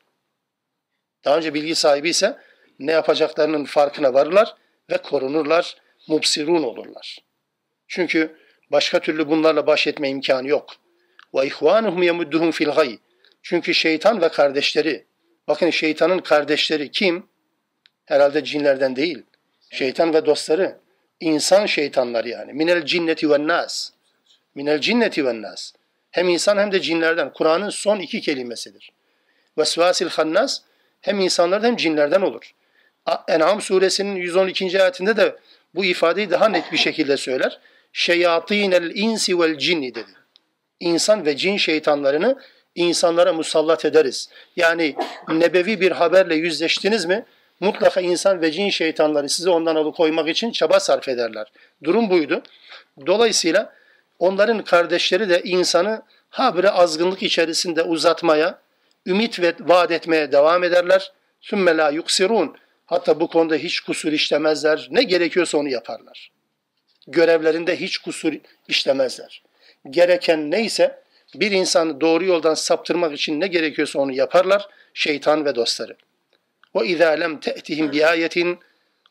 [1.25, 2.37] Daha önce bilgi sahibi ise
[2.79, 4.55] ne yapacaklarının farkına varırlar
[4.89, 5.75] ve korunurlar,
[6.07, 7.17] mubsirun olurlar.
[7.87, 8.35] Çünkü
[8.71, 10.75] başka türlü bunlarla baş etme imkanı yok.
[11.35, 12.99] Ve ihvanuhum yemudduhum fil gay.
[13.41, 15.05] Çünkü şeytan ve kardeşleri,
[15.49, 17.25] bakın şeytanın kardeşleri kim?
[18.05, 19.23] Herhalde cinlerden değil.
[19.69, 20.77] Şeytan ve dostları.
[21.19, 22.53] insan şeytanlar yani.
[22.53, 23.91] Minel cinneti ve nas.
[24.55, 25.73] Minel cinneti ve nas.
[26.11, 27.33] Hem insan hem de cinlerden.
[27.33, 28.91] Kur'an'ın son iki kelimesidir.
[29.57, 30.61] Vesvasil hannas
[31.01, 32.53] hem insanlardan hem cinlerden olur.
[33.27, 34.83] En'am suresinin 112.
[34.83, 35.35] ayetinde de
[35.75, 37.59] bu ifadeyi daha net bir şekilde söyler.
[37.93, 40.11] Şeyatinel insi vel cinni dedi.
[40.79, 42.37] İnsan ve cin şeytanlarını
[42.83, 44.29] insanlara musallat ederiz.
[44.55, 44.95] Yani
[45.27, 47.25] nebevi bir haberle yüzleştiniz mi
[47.59, 51.51] mutlaka insan ve cin şeytanları sizi ondan alıkoymak için çaba sarf ederler.
[51.83, 52.41] Durum buydu.
[53.05, 53.73] Dolayısıyla
[54.19, 58.59] onların kardeşleri de insanı habire azgınlık içerisinde uzatmaya,
[59.05, 61.11] ümit ve vaat etmeye devam ederler.
[61.41, 62.55] Sümme la yuksirun.
[62.85, 64.87] Hatta bu konuda hiç kusur işlemezler.
[64.91, 66.31] Ne gerekiyorsa onu yaparlar.
[67.07, 68.33] Görevlerinde hiç kusur
[68.67, 69.43] işlemezler.
[69.89, 70.99] Gereken neyse
[71.34, 75.96] bir insanı doğru yoldan saptırmak için ne gerekiyorsa onu yaparlar şeytan ve dostları.
[76.76, 78.58] Ve izâ lem te'tihim bi ayetin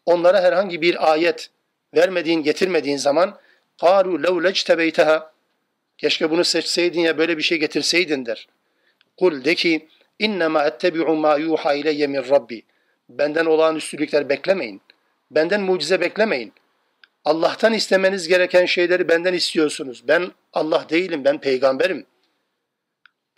[0.06, 1.50] onlara herhangi bir ayet
[1.96, 3.40] vermediğin, getirmediğin zaman
[3.80, 5.34] قَالُوا لَوْ لَجْتَبَيْتَهَا
[5.98, 8.48] Keşke bunu seçseydin ya böyle bir şey getirseydin der.
[9.18, 9.88] Kul de ki
[10.20, 12.64] innema ettebi'u ma yuha ileyye min rabbi.
[13.10, 14.82] Benden olağanüstülükler beklemeyin.
[15.32, 16.54] Benden mucize beklemeyin.
[17.29, 20.09] Allah'tan istemeniz gereken şeyleri benden istiyorsunuz.
[20.09, 22.07] Ben Allah değilim, ben peygamberim.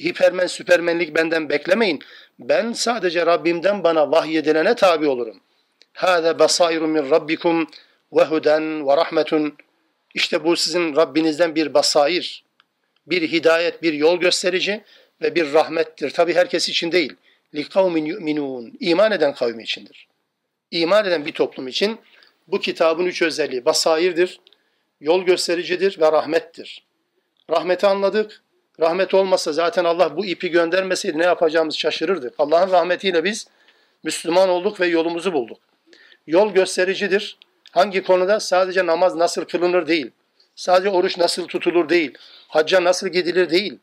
[0.03, 2.01] Hipermen, süpermenlik benden beklemeyin.
[2.39, 5.41] Ben sadece Rabbimden bana vahyedilene tabi olurum.
[5.93, 7.67] Hâze basairu min rabbikum
[8.13, 9.57] ve huden ve rahmetun.
[10.15, 12.45] İşte bu sizin Rabbinizden bir basair,
[13.07, 14.85] bir hidayet, bir yol gösterici
[15.23, 16.11] ve bir rahmettir.
[16.11, 17.17] Tabi herkes için değil.
[17.55, 18.73] Li kavmin yu'minun.
[18.81, 20.09] İman eden kavmi içindir.
[20.71, 21.99] İman eden bir toplum için
[22.53, 24.41] bu kitabın üç özelliği basairdir,
[25.01, 26.85] yol göstericidir ve rahmettir.
[27.51, 28.43] Rahmeti anladık.
[28.81, 32.35] Rahmet olmasa zaten Allah bu ipi göndermeseydi ne yapacağımızı şaşırırdık.
[32.39, 33.47] Allah'ın rahmetiyle biz
[34.03, 35.59] Müslüman olduk ve yolumuzu bulduk.
[36.27, 37.39] Yol göstericidir.
[37.71, 38.41] Hangi konuda?
[38.41, 40.11] Sadece namaz nasıl kılınır değil.
[40.55, 42.19] Sadece oruç nasıl tutulur değil.
[42.49, 43.79] Hacca nasıl gidilir değil.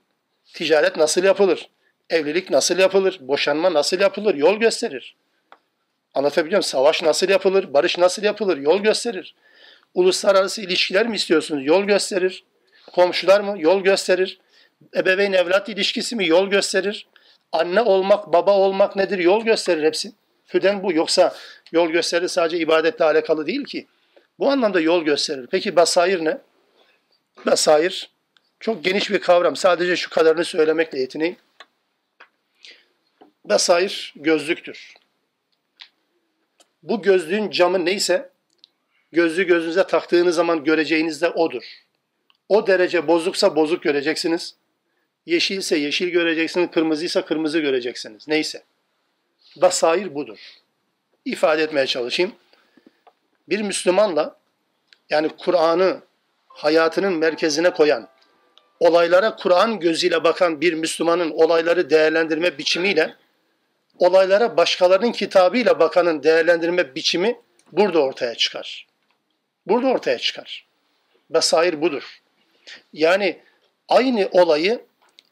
[0.54, 1.70] Ticaret nasıl yapılır?
[2.10, 3.20] Evlilik nasıl yapılır?
[3.22, 4.36] Boşanma nasıl yapılır?
[4.36, 5.16] Yol gösterir.
[6.18, 6.64] Anlatabiliyor muyum?
[6.64, 7.74] Savaş nasıl yapılır?
[7.74, 8.58] Barış nasıl yapılır?
[8.58, 9.36] Yol gösterir.
[9.94, 11.66] Uluslararası ilişkiler mi istiyorsunuz?
[11.66, 12.44] Yol gösterir.
[12.94, 13.56] Komşular mı?
[13.58, 14.40] Yol gösterir.
[14.96, 16.28] Ebeveyn evlat ilişkisi mi?
[16.28, 17.08] Yol gösterir.
[17.52, 19.20] Anne olmak, baba olmak nedir?
[19.20, 20.12] Yol gösterir hepsi.
[20.46, 20.94] Füden bu.
[20.94, 21.36] Yoksa
[21.72, 23.88] yol gösterir sadece ibadetle alakalı değil ki.
[24.40, 25.48] Bu anlamda yol gösterir.
[25.52, 26.38] Peki basair ne?
[27.46, 28.10] Basair
[28.60, 29.56] çok geniş bir kavram.
[29.56, 31.38] Sadece şu kadarını söylemekle yetineyim.
[33.46, 34.98] Basair gözlüktür.
[36.84, 38.30] Bu gözlüğün camı neyse
[39.12, 41.64] gözlüğü gözünüze taktığınız zaman göreceğiniz de odur.
[42.50, 44.56] O derece bozuksa bozuk göreceksiniz.
[45.26, 48.28] Yeşilse yeşil göreceksiniz, kırmızıysa kırmızı göreceksiniz.
[48.28, 48.64] Neyse.
[49.56, 50.40] Basair budur.
[51.26, 52.32] İfade etmeye çalışayım.
[53.50, 54.38] Bir Müslümanla
[55.10, 56.02] yani Kur'an'ı
[56.48, 58.08] hayatının merkezine koyan,
[58.80, 63.16] olaylara Kur'an gözüyle bakan bir Müslümanın olayları değerlendirme biçimiyle
[64.00, 67.40] olaylara başkalarının kitabıyla bakanın değerlendirme biçimi
[67.72, 68.88] burada ortaya çıkar.
[69.68, 70.68] Burada ortaya çıkar.
[71.30, 72.22] Besair budur.
[72.94, 73.40] Yani
[73.90, 74.82] aynı olayı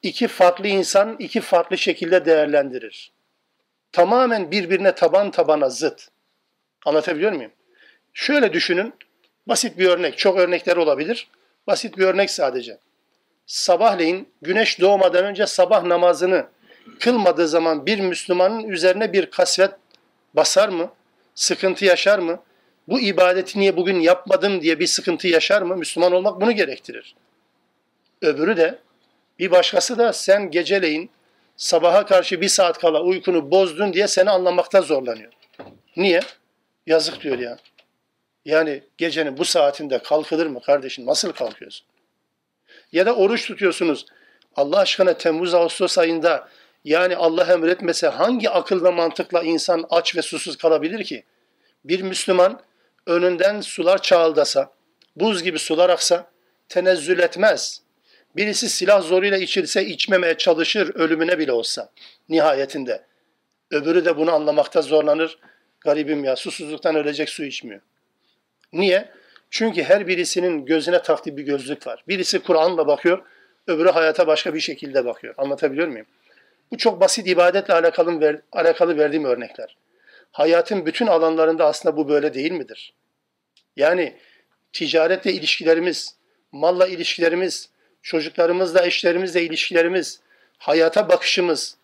[0.03, 3.11] iki farklı insan iki farklı şekilde değerlendirir.
[3.91, 6.07] Tamamen birbirine taban tabana zıt.
[6.85, 7.51] Anlatabiliyor muyum?
[8.13, 8.93] Şöyle düşünün.
[9.47, 10.17] Basit bir örnek.
[10.17, 11.27] Çok örnekler olabilir.
[11.67, 12.77] Basit bir örnek sadece.
[13.45, 16.47] Sabahleyin güneş doğmadan önce sabah namazını
[16.99, 19.71] kılmadığı zaman bir Müslümanın üzerine bir kasvet
[20.33, 20.91] basar mı?
[21.35, 22.39] Sıkıntı yaşar mı?
[22.87, 25.77] Bu ibadeti niye bugün yapmadım diye bir sıkıntı yaşar mı?
[25.77, 27.15] Müslüman olmak bunu gerektirir.
[28.21, 28.79] Öbürü de
[29.39, 31.09] bir başkası da sen geceleyin
[31.57, 35.31] sabaha karşı bir saat kala uykunu bozdun diye seni anlamakta zorlanıyor.
[35.97, 36.19] Niye?
[36.87, 37.57] Yazık diyor ya.
[38.45, 41.05] Yani gecenin bu saatinde kalkılır mı kardeşim?
[41.05, 41.87] Nasıl kalkıyorsun?
[42.91, 44.05] Ya da oruç tutuyorsunuz.
[44.55, 46.49] Allah aşkına Temmuz Ağustos ayında
[46.85, 51.23] yani Allah emretmese hangi akıl ve mantıkla insan aç ve susuz kalabilir ki?
[51.85, 52.61] Bir Müslüman
[53.07, 54.71] önünden sular çağıldasa,
[55.15, 56.31] buz gibi sular aksa
[56.69, 57.81] tenezzül etmez.
[58.35, 61.89] Birisi silah zoruyla içilse içmemeye çalışır ölümüne bile olsa
[62.29, 63.05] nihayetinde.
[63.71, 65.39] Öbürü de bunu anlamakta zorlanır.
[65.81, 67.81] Garibim ya susuzluktan ölecek su içmiyor.
[68.73, 69.09] Niye?
[69.49, 72.03] Çünkü her birisinin gözüne taktığı bir gözlük var.
[72.07, 73.21] Birisi Kur'an'la bakıyor,
[73.67, 75.33] öbürü hayata başka bir şekilde bakıyor.
[75.37, 76.05] Anlatabiliyor muyum?
[76.71, 79.77] Bu çok basit ibadetle alakalı, ver, alakalı verdiğim örnekler.
[80.31, 82.93] Hayatın bütün alanlarında aslında bu böyle değil midir?
[83.75, 84.15] Yani
[84.73, 86.15] ticaretle ilişkilerimiz,
[86.51, 87.69] malla ilişkilerimiz,
[88.01, 90.19] çocuklarımızla, eşlerimizle ilişkilerimiz,
[90.57, 91.77] hayata bakışımız,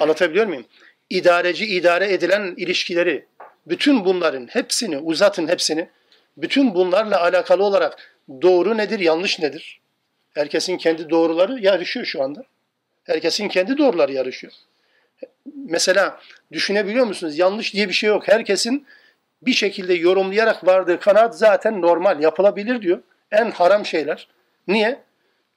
[0.00, 0.66] anlatabiliyor muyum?
[1.10, 3.26] İdareci, idare edilen ilişkileri,
[3.66, 5.88] bütün bunların hepsini, uzatın hepsini,
[6.36, 9.80] bütün bunlarla alakalı olarak doğru nedir, yanlış nedir?
[10.34, 12.44] Herkesin kendi doğruları yarışıyor şu anda.
[13.04, 14.52] Herkesin kendi doğruları yarışıyor.
[15.54, 16.20] Mesela
[16.52, 17.38] düşünebiliyor musunuz?
[17.38, 18.28] Yanlış diye bir şey yok.
[18.28, 18.86] Herkesin
[19.42, 23.02] bir şekilde yorumlayarak vardığı kanaat zaten normal, yapılabilir diyor.
[23.32, 24.28] En haram şeyler.
[24.68, 25.02] Niye?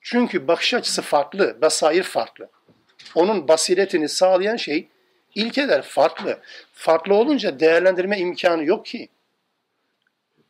[0.01, 2.49] Çünkü bakış açısı farklı, basair farklı.
[3.15, 4.87] Onun basiretini sağlayan şey
[5.35, 6.39] ilkeler farklı.
[6.73, 9.09] Farklı olunca değerlendirme imkanı yok ki.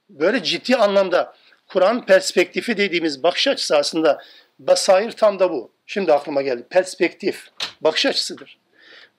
[0.09, 1.35] Böyle ciddi anlamda
[1.67, 4.23] Kur'an perspektifi dediğimiz bakış açısı aslında
[4.59, 5.71] basair tam da bu.
[5.87, 6.65] Şimdi aklıma geldi.
[6.69, 7.47] Perspektif,
[7.81, 8.57] bakış açısıdır.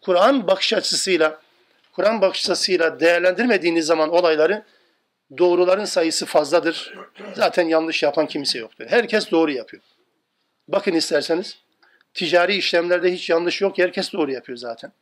[0.01, 1.41] Kur'an bakış açısıyla
[1.93, 4.65] Kur'an bakış açısıyla değerlendirmediğiniz zaman olayları
[5.39, 6.95] doğruların sayısı fazladır.
[7.35, 8.87] Zaten yanlış yapan kimse yoktur.
[8.89, 9.83] Herkes doğru yapıyor.
[10.69, 11.59] Bakın isterseniz
[12.15, 13.79] ticari işlemlerde hiç yanlış yok.
[13.79, 14.93] Herkes doğru yapıyor zaten.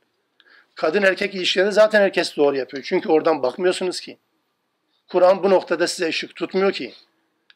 [0.75, 2.83] Kadın erkek ilişkilerinde zaten herkes doğru yapıyor.
[2.87, 4.19] Çünkü oradan bakmıyorsunuz ki.
[5.09, 6.95] Kur'an bu noktada size ışık tutmuyor ki.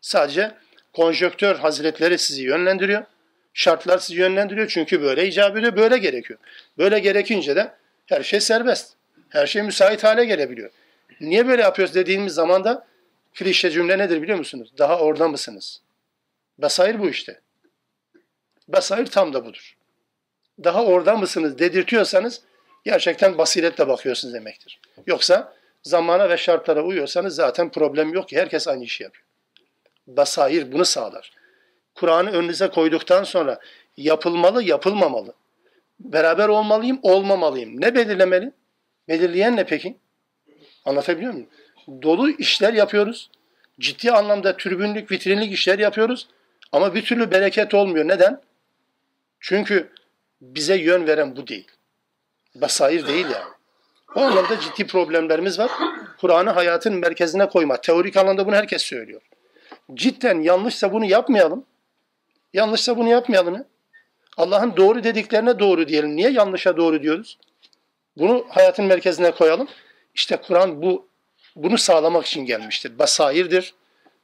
[0.01, 0.53] Sadece
[0.93, 3.05] konjöktör hazretleri sizi yönlendiriyor.
[3.61, 6.39] Şartlar sizi yönlendiriyor çünkü böyle icap ediyor, böyle gerekiyor.
[6.79, 7.73] Böyle gerekince de
[8.07, 8.93] her şey serbest.
[9.29, 10.71] Her şey müsait hale gelebiliyor.
[11.21, 12.87] Niye böyle yapıyoruz dediğimiz zaman da
[13.35, 14.73] klişe cümle nedir biliyor musunuz?
[14.79, 15.81] Daha orada mısınız?
[16.59, 17.41] Basair bu işte.
[18.69, 19.77] Basair tam da budur.
[20.65, 22.43] Daha orada mısınız dedirtiyorsanız
[22.85, 24.81] gerçekten basiretle bakıyorsunuz demektir.
[25.07, 29.25] Yoksa zamana ve şartlara uyuyorsanız zaten problem yok ki herkes aynı işi yapıyor.
[30.07, 31.40] Basair bunu sağlar.
[31.95, 33.61] Kur'an'ı önünüze koyduktan sonra
[33.97, 35.35] yapılmalı, yapılmamalı.
[36.01, 37.81] Beraber olmalıyım, olmamalıyım.
[37.81, 38.53] Ne belirlemeli?
[39.09, 39.97] Belirleyen ne peki?
[40.85, 41.49] Anlatabiliyor muyum?
[42.03, 43.31] Dolu işler yapıyoruz.
[43.81, 46.29] Ciddi anlamda tribünlük, vitrinlik işler yapıyoruz.
[46.73, 48.09] Ama bir türlü bereket olmuyor.
[48.09, 48.41] Neden?
[49.41, 49.91] Çünkü
[50.41, 51.69] bize yön veren bu değil.
[52.55, 53.53] Basair değil yani.
[54.15, 55.71] O anlamda ciddi problemlerimiz var.
[56.21, 57.81] Kur'an'ı hayatın merkezine koyma.
[57.81, 59.21] Teorik anlamda bunu herkes söylüyor.
[59.95, 61.67] Cidden yanlışsa bunu yapmayalım.
[62.53, 63.65] Yanlışsa bunu yapmayalım ya.
[64.37, 66.17] Allah'ın doğru dediklerine doğru diyelim.
[66.17, 67.39] Niye yanlışa doğru diyoruz?
[68.17, 69.69] Bunu hayatın merkezine koyalım.
[70.15, 71.09] İşte Kur'an bu
[71.57, 72.99] bunu sağlamak için gelmiştir.
[72.99, 73.75] Basairdir.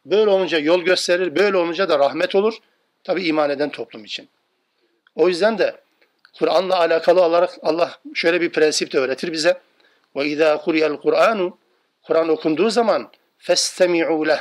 [0.06, 2.58] Böyle olunca yol gösterir, böyle olunca da rahmet olur.
[3.04, 4.28] Tabi iman eden toplum için.
[5.14, 5.76] O yüzden de
[6.38, 9.60] Kur'an'la alakalı olarak Allah şöyle bir prensip de öğretir bize.
[10.16, 11.58] Ve izâ kuriyel Kur'anu
[12.02, 14.40] Kur'an okunduğu zaman festemi'û leh.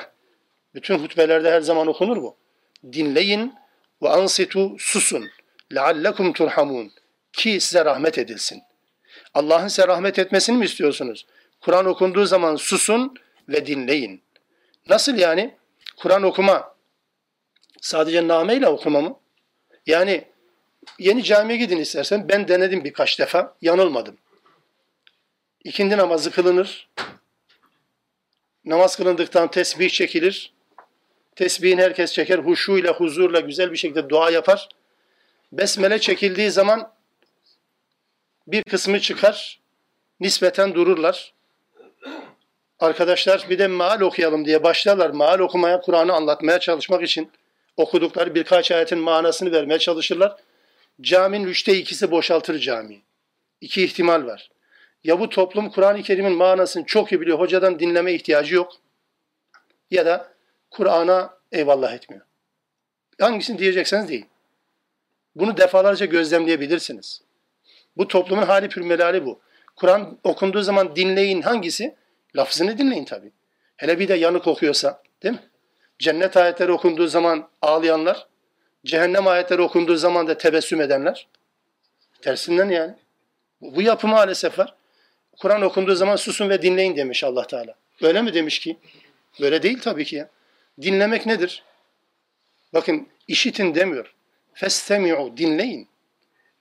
[0.74, 2.36] Bütün hutbelerde her zaman okunur bu.
[2.94, 3.54] Dinleyin
[4.04, 5.30] ve ansitu susun.
[5.74, 6.92] Leallekum turhamun.
[7.34, 8.62] Ki size rahmet edilsin.
[9.34, 11.26] Allah'ın size rahmet etmesini mi istiyorsunuz?
[11.62, 13.14] Kur'an okunduğu zaman susun
[13.50, 14.24] ve dinleyin.
[14.90, 15.56] Nasıl yani?
[15.98, 16.76] Kur'an okuma
[17.82, 19.20] sadece nameyle okuma mı?
[19.86, 20.26] Yani
[21.00, 24.18] yeni camiye gidin istersen ben denedim birkaç defa yanılmadım.
[25.64, 26.90] İkindi namazı kılınır.
[28.66, 30.55] Namaz kılındıktan tesbih çekilir.
[31.36, 32.40] Tesbihin herkes çeker.
[32.40, 34.70] Huşuyla, huzurla güzel bir şekilde dua yapar.
[35.52, 36.92] Besmele çekildiği zaman
[38.48, 39.60] bir kısmı çıkar.
[40.20, 41.34] Nispeten dururlar.
[42.80, 45.10] Arkadaşlar bir de maal okuyalım diye başlarlar.
[45.10, 47.32] Maal okumaya, Kur'an'ı anlatmaya çalışmak için
[47.78, 50.36] okudukları birkaç ayetin manasını vermeye çalışırlar.
[51.02, 53.02] Caminin üçte ikisi boşaltır camiyi.
[53.62, 54.50] İki ihtimal var.
[55.04, 58.74] Ya bu toplum Kur'an-ı Kerim'in manasını çok iyi biliyor, hocadan dinleme ihtiyacı yok.
[59.92, 60.35] Ya da
[60.76, 62.26] Kur'an'a eyvallah etmiyor.
[63.20, 64.26] Hangisini diyecekseniz değil.
[65.36, 67.22] Bunu defalarca gözlemleyebilirsiniz.
[67.98, 69.40] Bu toplumun hali pürmelali bu.
[69.76, 71.96] Kur'an okunduğu zaman dinleyin hangisi?
[72.36, 73.32] Lafzını dinleyin tabi.
[73.78, 75.50] Hele bir de yanık okuyorsa değil mi?
[76.00, 78.28] Cennet ayetleri okunduğu zaman ağlayanlar,
[78.86, 81.28] cehennem ayetleri okunduğu zaman da tebessüm edenler.
[82.22, 82.94] Tersinden yani.
[83.62, 84.76] Bu yapı maalesef var.
[85.40, 87.76] Kur'an okunduğu zaman susun ve dinleyin demiş Allah Teala.
[88.02, 88.78] Öyle mi demiş ki?
[89.42, 90.35] Böyle değil tabii ki ya.
[90.82, 91.64] Dinlemek nedir?
[92.74, 94.16] Bakın işitin demiyor.
[94.54, 95.88] Festemi'u dinleyin.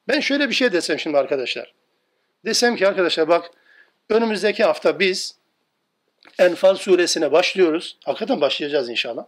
[0.09, 1.75] Ben şöyle bir şey desem şimdi arkadaşlar.
[2.45, 3.51] Desem ki arkadaşlar bak
[4.09, 5.37] önümüzdeki hafta biz
[6.39, 7.97] Enfal suresine başlıyoruz.
[8.05, 9.25] Hakikaten başlayacağız inşallah.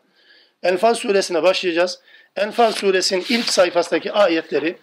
[0.62, 2.01] Enfal suresine başlayacağız.
[2.37, 4.77] Enfal suresinin ilk sayfasındaki ayetleri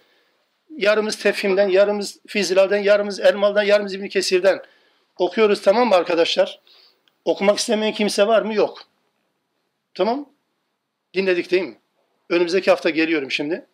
[0.76, 4.62] yarımız tefhimden, yarımız fizilalden, yarımız elmaldan, yarımız İbn Kesir'den
[5.16, 6.60] okuyoruz tamam mı arkadaşlar?
[7.24, 8.54] Okumak istemeyen kimse var mı?
[8.54, 8.93] Yok.
[9.94, 10.32] Tamam.
[11.14, 11.78] Dinledik değil mi?
[12.30, 13.66] Önümüzdeki hafta geliyorum şimdi.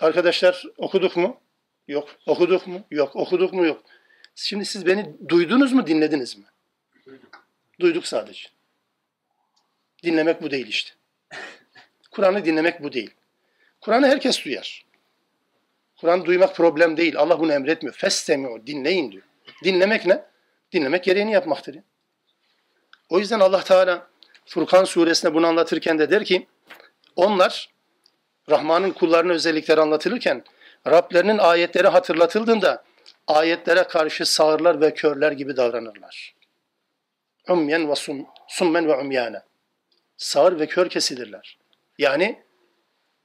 [0.00, 1.40] Arkadaşlar okuduk mu?
[1.88, 2.08] Yok.
[2.26, 2.86] Okuduk mu?
[2.90, 3.16] Yok.
[3.16, 3.66] Okuduk mu?
[3.66, 3.82] Yok.
[4.34, 6.44] Şimdi siz beni duydunuz mu, dinlediniz mi?
[7.06, 7.46] Duyduk.
[7.80, 8.48] Duyduk sadece.
[10.02, 10.90] Dinlemek bu değil işte.
[12.10, 13.10] Kur'an'ı dinlemek bu değil.
[13.80, 14.86] Kur'an'ı herkes duyar.
[15.96, 17.18] Kur'an duymak problem değil.
[17.18, 17.94] Allah bunu emretmiyor.
[17.94, 19.24] Festemiyor, dinleyin diyor.
[19.64, 20.24] Dinlemek ne?
[20.72, 21.76] Dinlemek gereğini yapmaktır.
[23.08, 24.10] O yüzden Allah Teala
[24.46, 26.46] Furkan suresinde bunu anlatırken de der ki
[27.16, 27.70] onlar
[28.50, 30.44] Rahman'ın kullarının özellikleri anlatılırken
[30.86, 32.84] Rablerinin ayetleri hatırlatıldığında
[33.26, 36.34] ayetlere karşı sağırlar ve körler gibi davranırlar.
[37.48, 39.42] Umyen ve sum, summen ve umyane.
[40.16, 41.58] Sağır ve kör kesilirler.
[41.98, 42.42] Yani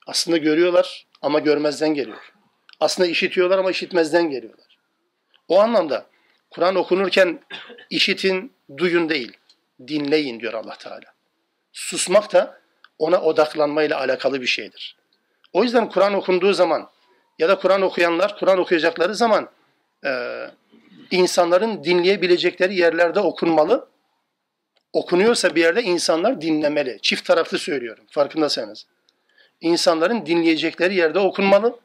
[0.08, 2.34] aslında görüyorlar ama görmezden geliyor.
[2.80, 4.78] Aslında işitiyorlar ama işitmezden geliyorlar.
[5.47, 6.06] O anlamda
[6.49, 7.39] Kur'an okunurken
[7.89, 9.38] işitin, duyun değil,
[9.88, 11.13] dinleyin diyor Allah Teala.
[11.73, 12.61] Susmak da
[12.99, 14.97] ona odaklanmayla alakalı bir şeydir.
[15.53, 16.89] O yüzden Kur'an okunduğu zaman
[17.39, 19.49] ya da Kur'an okuyanlar Kur'an okuyacakları zaman
[20.05, 20.41] e,
[21.11, 23.88] insanların dinleyebilecekleri yerlerde okunmalı.
[24.93, 26.99] Okunuyorsa bir yerde insanlar dinlemeli.
[27.01, 28.85] Çift taraflı söylüyorum farkındaysanız.
[29.61, 31.79] İnsanların dinleyecekleri yerde okunmalı.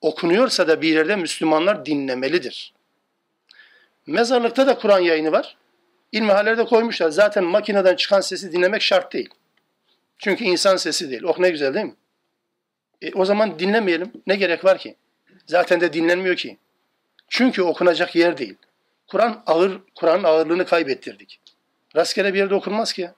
[0.00, 2.74] Okunuyorsa da bir yerde Müslümanlar dinlemelidir.
[4.06, 5.56] Mezarlıkta da Kur'an yayını var.
[6.12, 7.10] İlmihallerde koymuşlar.
[7.10, 9.28] Zaten makineden çıkan sesi dinlemek şart değil.
[10.18, 11.22] Çünkü insan sesi değil.
[11.22, 11.94] Oh ne güzel değil mi?
[13.02, 14.12] E, o zaman dinlemeyelim.
[14.26, 14.96] Ne gerek var ki?
[15.46, 16.58] Zaten de dinlenmiyor ki.
[17.28, 18.56] Çünkü okunacak yer değil.
[19.06, 21.40] Kur'an ağır, Kur'an'ın ağırlığını kaybettirdik.
[21.96, 23.10] Rastgele bir yerde okunmaz ki.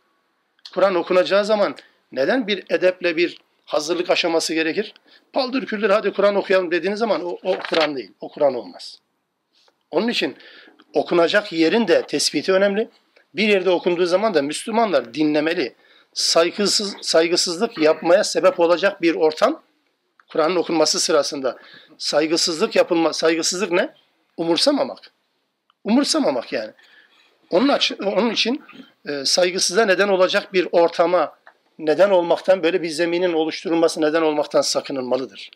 [0.75, 1.77] Kur'an okunacağı zaman
[2.13, 4.95] neden bir edeple bir hazırlık aşaması gerekir?
[5.33, 8.13] Paldır küldür hadi Kur'an okuyalım dediğiniz zaman o, o Kur'an değil.
[8.21, 8.99] O Kur'an olmaz.
[9.91, 10.37] Onun için
[10.95, 12.89] okunacak yerin de tespiti önemli.
[13.35, 15.75] Bir yerde okunduğu zaman da Müslümanlar dinlemeli.
[16.15, 19.63] Saygısız, saygısızlık yapmaya sebep olacak bir ortam
[20.33, 21.57] Kur'an'ın okunması sırasında
[21.99, 23.95] saygısızlık yapılma, saygısızlık ne?
[24.37, 25.13] Umursamamak.
[25.85, 26.71] Umursamamak yani.
[27.51, 28.65] Onun için, onun için
[29.09, 31.35] e, saygısıza neden olacak bir ortama
[31.79, 35.51] neden olmaktan, böyle bir zeminin oluşturulması neden olmaktan sakınılmalıdır.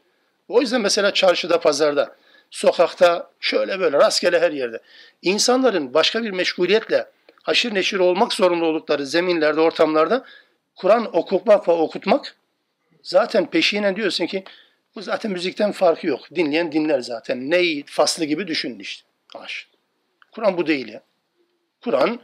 [0.49, 2.17] O yüzden mesela çarşıda, pazarda,
[2.51, 4.81] sokakta, şöyle böyle rastgele her yerde
[5.23, 7.07] insanların başka bir meşguliyetle
[7.43, 10.25] haşir neşir olmak zorunda oldukları zeminlerde, ortamlarda
[10.77, 12.37] Kur'an okutmak ve okutmak
[13.03, 14.45] zaten peşinen diyorsun ki
[14.95, 16.21] bu zaten müzikten farkı yok.
[16.35, 17.51] Dinleyen dinler zaten.
[17.51, 19.07] Ney faslı gibi düşünün işte.
[19.35, 19.69] Aş.
[20.33, 21.03] Kur'an bu değil ya.
[21.85, 22.21] Kur'an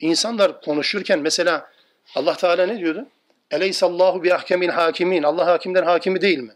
[0.00, 1.70] insanlar konuşurken mesela
[2.14, 3.06] Allah Teala ne diyordu?
[3.50, 5.22] Eleysallahu bi ahkemin hakimin.
[5.22, 6.52] Allah hakimden hakimi değil mi?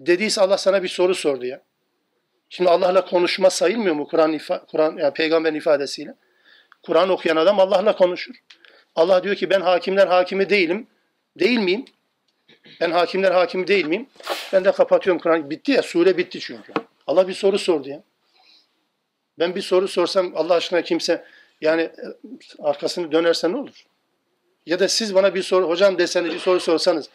[0.00, 1.60] Dediyse Allah sana bir soru sordu ya.
[2.48, 4.38] Şimdi Allah'la konuşma sayılmıyor mu Kur'an
[4.70, 6.14] Kur'an yani peygamberin ifadesiyle?
[6.82, 8.34] Kur'an okuyan adam Allah'la konuşur.
[8.94, 10.86] Allah diyor ki ben hakimler hakimi değilim.
[11.38, 11.84] Değil miyim?
[12.80, 14.06] Ben hakimler hakimi değil miyim?
[14.52, 15.50] Ben de kapatıyorum Kur'an.
[15.50, 16.72] Bitti ya sure bitti çünkü.
[17.06, 18.02] Allah bir soru sordu ya.
[19.38, 21.24] Ben bir soru sorsam Allah aşkına kimse
[21.60, 21.92] yani e,
[22.58, 23.84] arkasını dönerse ne olur?
[24.66, 27.08] Ya da siz bana bir soru, hocam deseniz bir soru sorsanız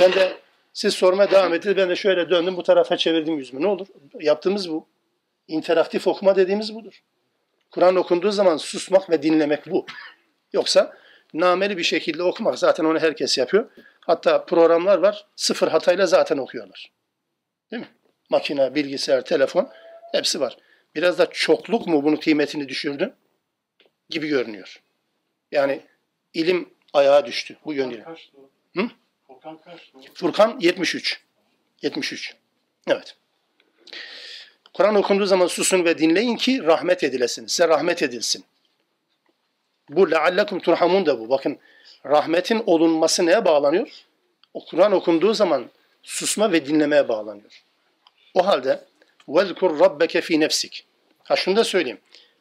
[0.00, 0.36] ben de
[0.72, 1.76] siz sormaya devam ettiniz.
[1.76, 3.62] Ben de şöyle döndüm bu tarafa çevirdim yüzümü.
[3.62, 3.86] Ne olur?
[4.20, 4.88] Yaptığımız bu.
[5.48, 7.02] İnteraktif okuma dediğimiz budur.
[7.70, 9.86] Kur'an okunduğu zaman susmak ve dinlemek bu.
[10.52, 10.96] Yoksa
[11.34, 13.70] nameli bir şekilde okumak zaten onu herkes yapıyor.
[14.00, 16.92] Hatta programlar var sıfır hatayla zaten okuyorlar.
[17.70, 17.88] Değil mi?
[18.30, 19.68] Makine, bilgisayar, telefon
[20.12, 20.56] hepsi var.
[20.94, 23.14] Biraz da çokluk mu bunun kıymetini düşürdü
[24.10, 24.82] gibi görünüyor.
[25.52, 25.80] Yani
[26.34, 28.04] ilim ayağa düştü bu yönüyle.
[28.76, 28.88] Hı?
[29.28, 29.92] Furkan kaç?
[30.14, 31.20] Furkan 73.
[31.82, 32.34] 73.
[32.86, 33.16] Evet.
[34.74, 37.46] Kur'an okunduğu zaman susun ve dinleyin ki rahmet edilesin.
[37.46, 38.44] Size rahmet edilsin.
[39.90, 41.28] Bu leallekum turhamun da bu.
[41.30, 41.58] Bakın
[42.06, 43.88] rahmetin olunması neye bağlanıyor?
[44.54, 45.70] O Kur'an okunduğu zaman
[46.02, 47.62] susma ve dinlemeye bağlanıyor.
[48.34, 48.84] O halde
[49.28, 50.86] vezkur rabbeke fi nefsik.
[51.24, 52.00] Ha şunu da söyleyeyim.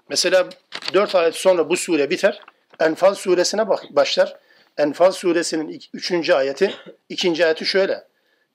[0.10, 0.50] Mesela
[0.94, 2.42] dört ayet sonra bu sure biter.
[2.80, 4.38] Enfal suresine başlar.
[4.78, 6.74] Enfal suresinin üçüncü ayeti,
[7.10, 8.08] ikinci ayeti şöyle.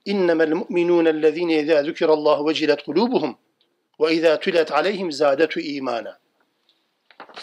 [0.04, 3.34] İnnemel mu'minûne ellezîne izâ zükirallâhu vecilet kulûbuhum
[4.00, 6.18] ve izâ tület aleyhim zâdetu imana.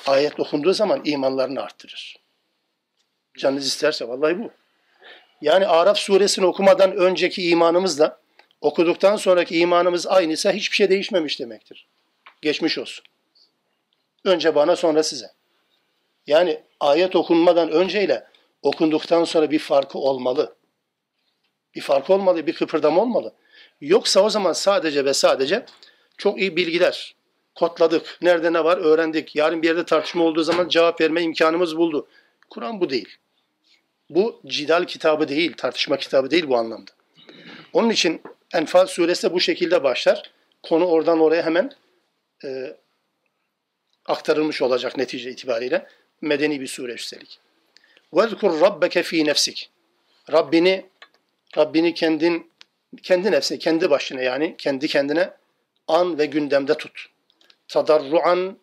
[0.08, 2.18] Ayet okunduğu zaman imanlarını arttırır.
[3.38, 4.52] Canınız isterse vallahi bu.
[5.42, 8.20] Yani Araf suresini okumadan önceki imanımızla
[8.62, 11.88] Okuduktan sonraki imanımız aynıysa hiçbir şey değişmemiş demektir.
[12.42, 13.06] Geçmiş olsun.
[14.26, 15.32] Önce bana sonra size.
[16.28, 18.28] Yani ayet okunmadan önceyle
[18.62, 20.56] okunduktan sonra bir farkı olmalı.
[21.76, 23.34] Bir farkı olmalı, bir kıpırdama olmalı.
[23.82, 25.66] Yoksa o zaman sadece ve sadece
[26.18, 27.16] çok iyi bilgiler
[27.56, 28.18] kodladık.
[28.22, 29.36] Nerede ne var öğrendik.
[29.36, 32.08] Yarın bir yerde tartışma olduğu zaman cevap verme imkanımız buldu.
[32.50, 33.18] Kur'an bu değil.
[34.10, 36.92] Bu cidal kitabı değil, tartışma kitabı değil bu anlamda.
[37.74, 38.22] Onun için
[38.54, 40.32] Enfal suresi de bu şekilde başlar.
[40.64, 41.72] Konu oradan oraya hemen
[42.44, 42.78] e,
[44.06, 45.88] aktarılmış olacak netice itibariyle.
[46.22, 47.40] Medeni bir sure üstelik.
[48.13, 49.71] وَذْكُرْ رَبَّكَ ف۪ي nefsik.
[50.33, 50.87] Rabbini,
[51.57, 52.51] Rabbini kendin,
[53.03, 55.31] kendi nefsine, kendi başına yani kendi kendine
[55.89, 57.07] an ve gündemde tut.
[57.69, 58.59] Tadarruan,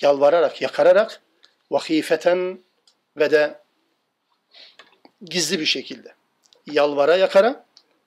[0.00, 1.22] yalvararak, yakararak,
[1.70, 2.58] vahifeten
[3.16, 3.58] ve de
[5.20, 6.14] gizli bir şekilde.
[6.66, 7.64] Yalvara yakara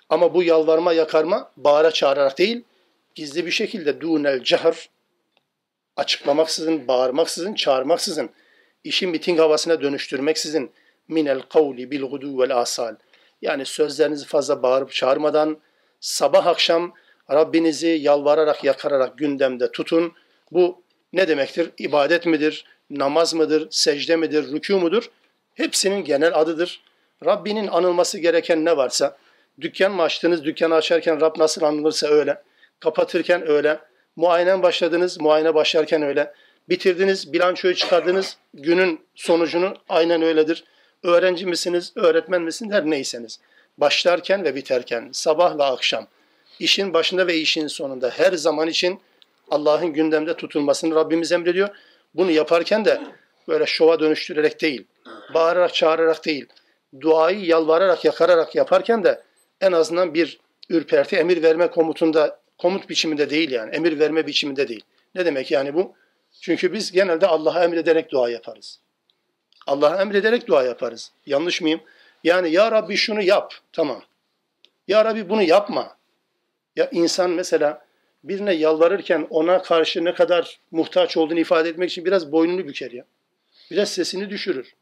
[0.10, 2.64] ama bu yalvarma yakarma bağıra çağırarak değil,
[3.16, 4.90] gizli bir şekilde dunel cehar
[5.96, 8.30] açıklamaksızın, bağırmaksızın, çağırmaksızın,
[8.85, 10.73] işi miting havasına dönüştürmeksizin
[11.09, 12.97] minel kavli bil gudu vel asal.
[13.43, 15.59] Yani sözlerinizi fazla bağırıp çağırmadan
[16.01, 16.95] sabah akşam
[17.31, 20.13] Rabbinizi yalvararak, yakararak gündemde tutun.
[20.53, 21.71] Bu ne demektir?
[21.79, 22.65] İbadet midir?
[22.91, 23.69] Namaz mıdır?
[23.71, 24.45] Secde midir?
[24.45, 25.11] Rükû mudur?
[25.55, 26.83] Hepsinin genel adıdır.
[27.25, 29.17] Rabbinin anılması gereken ne varsa,
[29.61, 32.43] dükkan mı açtınız, dükkanı açarken Rab nasıl anılırsa öyle,
[32.81, 33.79] kapatırken öyle,
[34.17, 36.33] muayenen başladınız, muayene başlarken öyle,
[36.69, 40.65] bitirdiniz, bilançoyu çıkardınız, günün sonucunu aynen öyledir.
[41.03, 43.41] Öğrenci misiniz, öğretmen misiniz, her neyseniz.
[43.79, 46.07] Başlarken ve biterken, sabah ve akşam,
[46.59, 49.01] işin başında ve işin sonunda her zaman için
[49.51, 51.69] Allah'ın gündemde tutulmasını Rabbimiz emrediyor.
[52.15, 53.01] Bunu yaparken de
[53.49, 54.85] böyle şova dönüştürerek değil,
[55.35, 56.47] bağırarak çağırarak değil,
[57.01, 59.23] duayı yalvararak, yakararak yaparken de
[59.61, 60.41] en azından bir
[60.71, 64.85] ürperti emir verme komutunda, komut biçiminde değil yani, emir verme biçiminde değil.
[65.15, 65.95] Ne demek yani bu?
[66.41, 68.81] Çünkü biz genelde Allah'a emrederek dua yaparız.
[69.67, 71.13] Allah'a emrederek dua yaparız.
[71.27, 71.81] Yanlış mıyım?
[72.25, 73.55] Yani ya Rabbi şunu yap.
[73.73, 74.03] Tamam.
[74.89, 75.97] Ya Rabbi bunu yapma.
[76.77, 77.87] Ya insan mesela
[78.25, 83.05] birine yalvarırken ona karşı ne kadar muhtaç olduğunu ifade etmek için biraz boynunu büker ya.
[83.71, 84.75] Biraz sesini düşürür.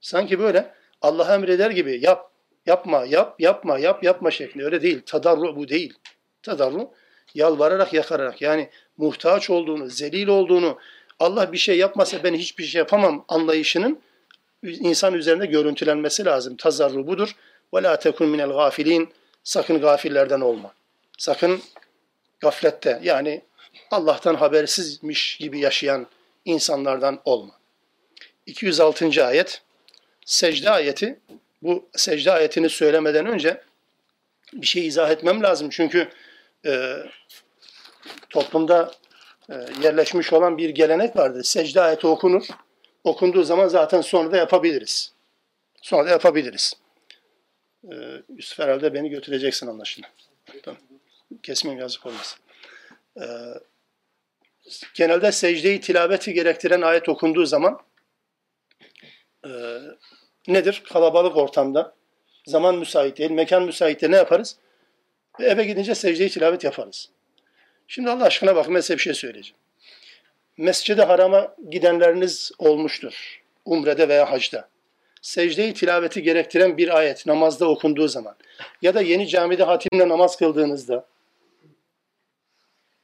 [0.00, 2.30] Sanki böyle Allah emreder gibi yap,
[2.66, 4.64] yapma, yap, yapma, yap, yapma şeklinde.
[4.64, 5.02] Öyle değil.
[5.06, 5.94] Tadarru bu değil.
[6.42, 6.90] Tadarru
[7.36, 10.78] yalvararak, yakararak yani muhtaç olduğunu, zelil olduğunu,
[11.18, 14.00] Allah bir şey yapmasa ben hiçbir şey yapamam anlayışının
[14.62, 16.56] insan üzerinde görüntülenmesi lazım.
[16.56, 17.36] Tazarru budur.
[17.74, 19.08] Ve la tekun minel gafilin.
[19.44, 20.74] Sakın gafillerden olma.
[21.18, 21.62] Sakın
[22.40, 23.42] gaflette yani
[23.90, 26.06] Allah'tan habersizmiş gibi yaşayan
[26.44, 27.52] insanlardan olma.
[28.46, 29.26] 206.
[29.26, 29.62] ayet
[30.24, 31.20] secde ayeti.
[31.62, 33.62] Bu secde ayetini söylemeden önce
[34.52, 35.68] bir şey izah etmem lazım.
[35.70, 36.08] Çünkü
[36.66, 36.96] e,
[38.30, 38.92] toplumda
[39.50, 41.42] e, yerleşmiş olan bir gelenek vardır.
[41.42, 42.46] Secde ayeti okunur.
[43.04, 45.12] Okunduğu zaman zaten sonra da yapabiliriz.
[45.82, 46.74] Sonra da yapabiliriz.
[47.84, 47.94] E,
[48.36, 50.10] Yusuf herhalde beni götüreceksin anlaşılan.
[50.62, 50.80] Tamam.
[51.42, 52.38] Kesmeyeyim yazık olmasın.
[53.20, 53.24] E,
[54.94, 57.80] genelde secdeyi tilaveti gerektiren ayet okunduğu zaman
[59.44, 59.50] e,
[60.48, 60.82] nedir?
[60.92, 61.94] Kalabalık ortamda
[62.46, 64.56] zaman müsait değil, mekan müsait değil ne yaparız?
[65.40, 67.08] Ve eve gidince secdeyi tilavet yaparız.
[67.88, 69.56] Şimdi Allah aşkına bakın ben size bir şey söyleyeceğim.
[70.56, 73.42] Mescid-i Haram'a gidenleriniz olmuştur.
[73.64, 74.68] Umre'de veya hacda.
[75.22, 78.36] Secdeyi tilaveti gerektiren bir ayet namazda okunduğu zaman
[78.82, 81.06] ya da yeni camide hatimle namaz kıldığınızda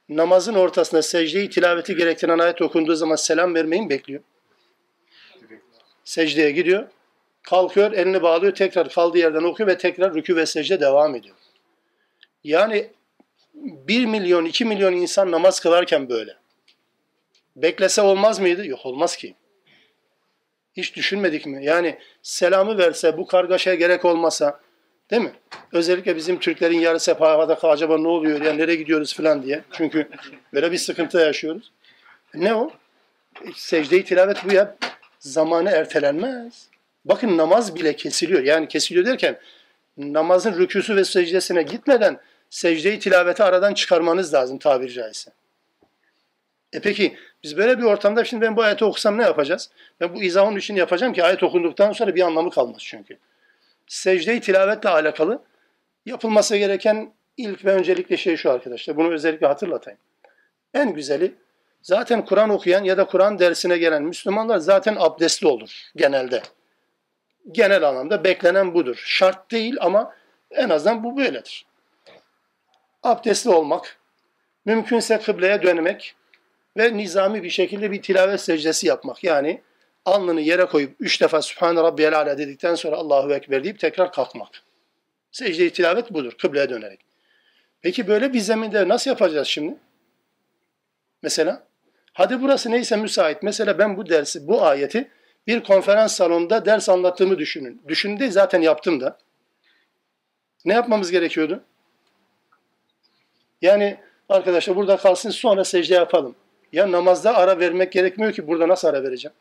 [0.09, 4.21] namazın ortasında secdeyi tilaveti gerektiren ayet okunduğu zaman selam vermeyi mi bekliyor?
[6.03, 6.87] Secdeye gidiyor,
[7.43, 11.35] kalkıyor, elini bağlıyor, tekrar kaldığı yerden okuyor ve tekrar rükü ve secde devam ediyor.
[12.43, 12.89] Yani
[13.53, 16.35] 1 milyon, 2 milyon insan namaz kılarken böyle.
[17.55, 18.67] Beklese olmaz mıydı?
[18.67, 19.35] Yok olmaz ki.
[20.77, 21.65] Hiç düşünmedik mi?
[21.65, 24.59] Yani selamı verse, bu kargaşaya gerek olmasa,
[25.11, 25.33] değil mi?
[25.71, 29.63] Özellikle bizim Türklerin yarısı hep havada acaba ne oluyor ya nereye gidiyoruz falan diye.
[29.71, 30.09] Çünkü
[30.53, 31.71] böyle bir sıkıntı yaşıyoruz.
[32.33, 32.71] Ne o?
[33.55, 34.75] Secde-i tilavet bu ya.
[35.19, 36.67] Zamanı ertelenmez.
[37.05, 38.43] Bakın namaz bile kesiliyor.
[38.43, 39.39] Yani kesiliyor derken
[39.97, 42.19] namazın rüküsü ve secdesine gitmeden
[42.53, 45.31] secdeyi tilaveti aradan çıkarmanız lazım tabiri caizse.
[46.73, 49.69] E peki biz böyle bir ortamda şimdi ben bu ayeti okusam ne yapacağız?
[49.99, 53.17] Ben bu izahın için yapacağım ki ayet okunduktan sonra bir anlamı kalmaz çünkü.
[53.87, 55.41] Secde-i tilavetle alakalı
[56.05, 58.97] yapılması gereken ilk ve öncelikli şey şu arkadaşlar.
[58.97, 59.99] Bunu özellikle hatırlatayım.
[60.73, 61.33] En güzeli
[61.81, 66.41] zaten Kur'an okuyan ya da Kur'an dersine gelen Müslümanlar zaten abdestli olur genelde.
[67.51, 69.03] Genel anlamda beklenen budur.
[69.05, 70.15] Şart değil ama
[70.51, 71.65] en azından bu böyledir.
[73.03, 73.97] Abdestli olmak,
[74.65, 76.15] mümkünse kıbleye dönmek
[76.77, 79.23] ve nizami bir şekilde bir tilavet secdesi yapmak.
[79.23, 79.61] Yani
[80.05, 84.63] alnını yere koyup üç defa Sübhane Rabbiyel Ala dedikten sonra Allahu Ekber deyip tekrar kalkmak.
[85.31, 86.99] Secde-i tilavet budur, kıbleye dönerek.
[87.81, 89.75] Peki böyle bir zeminde nasıl yapacağız şimdi?
[91.21, 91.63] Mesela,
[92.13, 93.43] hadi burası neyse müsait.
[93.43, 95.11] Mesela ben bu dersi, bu ayeti
[95.47, 97.81] bir konferans salonunda ders anlattığımı düşünün.
[98.19, 99.17] De zaten yaptım da.
[100.65, 101.63] Ne yapmamız gerekiyordu?
[103.63, 103.97] Yani
[104.29, 106.35] arkadaşlar burada kalsın sonra secde yapalım.
[106.73, 109.35] Ya namazda ara vermek gerekmiyor ki burada nasıl ara vereceğim?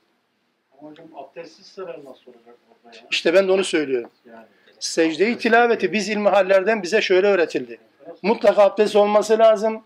[0.70, 3.03] Hocam abdestsiz sefer nasıl olacak burada ya?
[3.11, 4.11] İşte ben de onu söylüyorum.
[4.27, 4.45] Yani.
[4.81, 7.79] Secde-i tilaveti biz ilmihallerden bize şöyle öğretildi.
[8.23, 9.85] Mutlaka abdest olması lazım.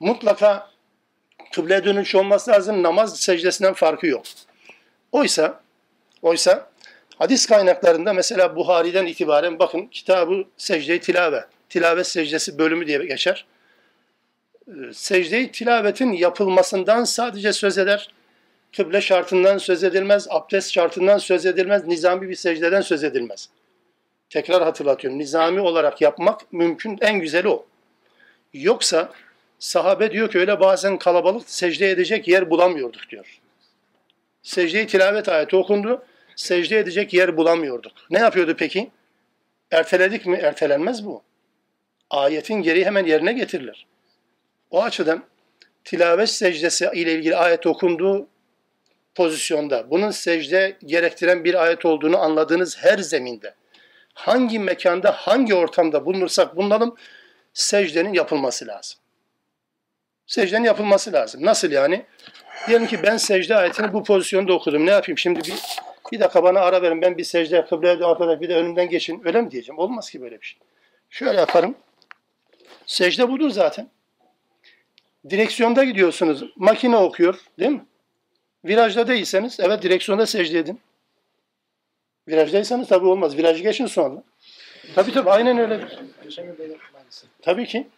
[0.00, 0.70] Mutlaka
[1.54, 2.82] kıble dönüş olması lazım.
[2.82, 4.22] Namaz secdesinden farkı yok.
[5.12, 5.60] Oysa
[6.22, 6.70] oysa
[7.18, 13.46] hadis kaynaklarında mesela Buhari'den itibaren bakın kitabı secde-i tilave, tilavet secdesi bölümü diye geçer.
[14.92, 18.08] Secde-i tilavetin yapılmasından sadece söz eder.
[18.76, 23.48] Kıble şartından söz edilmez, abdest şartından söz edilmez, nizami bir secdeden söz edilmez.
[24.30, 25.18] Tekrar hatırlatıyorum.
[25.18, 27.66] Nizami olarak yapmak mümkün, en güzeli o.
[28.54, 29.12] Yoksa
[29.58, 33.40] sahabe diyor ki öyle bazen kalabalık secde edecek yer bulamıyorduk diyor.
[34.42, 36.02] Secde-i tilavet ayeti okundu.
[36.36, 37.92] Secde edecek yer bulamıyorduk.
[38.10, 38.90] Ne yapıyordu peki?
[39.70, 40.36] Erteledik mi?
[40.36, 41.22] Ertelenmez bu.
[42.10, 43.86] Ayetin gereği hemen yerine getirilir.
[44.70, 45.24] O açıdan
[45.84, 48.28] tilavet secdesi ile ilgili ayet okunduğu
[49.14, 53.54] pozisyonda, bunun secde gerektiren bir ayet olduğunu anladığınız her zeminde,
[54.14, 56.96] hangi mekanda, hangi ortamda bulunursak bulunalım,
[57.52, 58.98] secdenin yapılması lazım.
[60.26, 61.44] Secdenin yapılması lazım.
[61.44, 62.06] Nasıl yani?
[62.68, 64.86] Diyelim ki ben secde ayetini bu pozisyonda okudum.
[64.86, 65.18] Ne yapayım?
[65.18, 65.54] Şimdi bir,
[66.12, 67.02] bir dakika bana ara verin.
[67.02, 69.22] Ben bir secde kıbleye arkadaş bir de önümden geçin.
[69.24, 69.78] Öyle mi diyeceğim?
[69.78, 70.58] Olmaz ki böyle bir şey.
[71.10, 71.74] Şöyle yaparım.
[72.86, 73.90] Secde budur zaten.
[75.30, 76.44] Direksiyonda gidiyorsunuz.
[76.56, 77.40] Makine okuyor.
[77.58, 77.84] Değil mi?
[78.64, 80.80] Virajda değilseniz evet direksiyonda secde edin.
[82.28, 83.36] Virajdaysanız tabii olmaz.
[83.36, 84.22] Virajı geçin sonra.
[84.94, 85.98] Tabii tabii aynen öyledir.
[87.42, 87.88] Tabii ki.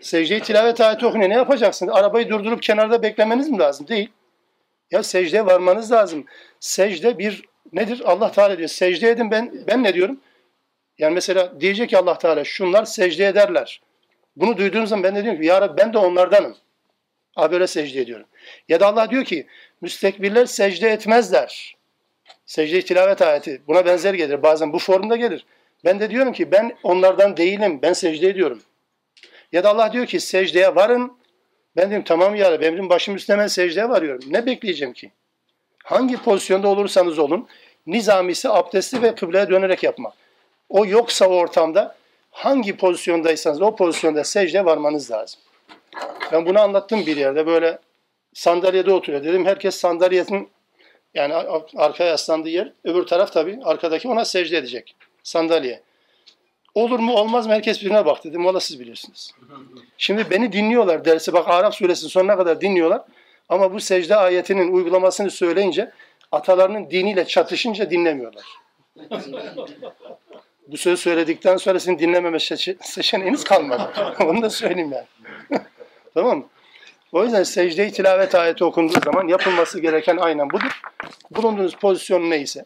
[0.00, 1.30] Secde-i tilavet ayeti okunuyor.
[1.30, 1.94] Ne yapacaksınız?
[1.94, 3.88] Arabayı durdurup kenarda beklemeniz mi lazım?
[3.88, 4.10] Değil.
[4.90, 6.24] Ya secdeye varmanız lazım.
[6.60, 8.02] Secde bir nedir?
[8.04, 8.68] Allah Teala diyor.
[8.68, 10.20] Secde edin ben ben ne diyorum?
[10.98, 13.80] Yani mesela diyecek ki Allah Teala şunlar secde ederler.
[14.36, 16.56] Bunu duyduğum zaman ben de diyorum ki ya Rabbi ben de onlardanım.
[17.38, 18.26] Böyle secde ediyorum.
[18.68, 19.46] Ya da Allah diyor ki
[19.80, 21.76] müstekbirler secde etmezler.
[22.46, 24.42] Secde tilavet ayeti buna benzer gelir.
[24.42, 25.46] Bazen bu formda gelir.
[25.84, 27.78] Ben de diyorum ki ben onlardan değilim.
[27.82, 28.62] Ben secde ediyorum.
[29.52, 31.12] Ya da Allah diyor ki secdeye varın.
[31.76, 34.32] Ben diyorum tamam ya Rabbi emrin başım üstüne secdeye varıyorum.
[34.32, 35.10] Ne bekleyeceğim ki?
[35.84, 37.48] Hangi pozisyonda olursanız olun
[37.86, 40.12] nizamisi abdestli ve kıbleye dönerek yapmak.
[40.68, 41.96] O yoksa ortamda
[42.30, 45.40] hangi pozisyondaysanız o pozisyonda secde varmanız lazım.
[46.32, 47.78] Ben bunu anlattım bir yerde böyle
[48.34, 49.24] sandalyede oturuyor.
[49.24, 50.48] Dedim herkes sandalyenin
[51.14, 51.34] yani
[51.76, 55.82] arkaya yaslandığı yer öbür taraf tabii arkadaki ona secde edecek sandalye.
[56.74, 58.44] Olur mu olmaz mı herkes birine bak dedim.
[58.44, 59.30] Valla siz biliyorsunuz.
[59.98, 61.32] Şimdi beni dinliyorlar dersi.
[61.32, 63.02] Bak Arap suresinin sonuna kadar dinliyorlar.
[63.48, 65.90] Ama bu secde ayetinin uygulamasını söyleyince
[66.32, 68.44] atalarının diniyle çatışınca dinlemiyorlar.
[70.66, 72.38] bu sözü söyledikten sonra sizin dinlememe
[72.80, 73.92] seçeneğiniz kalmadı.
[74.24, 75.06] Onu da söyleyeyim yani.
[76.14, 76.44] Tamam mı?
[77.12, 80.80] O yüzden secde-i tilavet ayeti okunduğu zaman yapılması gereken aynen budur.
[81.30, 82.64] Bulunduğunuz pozisyon neyse.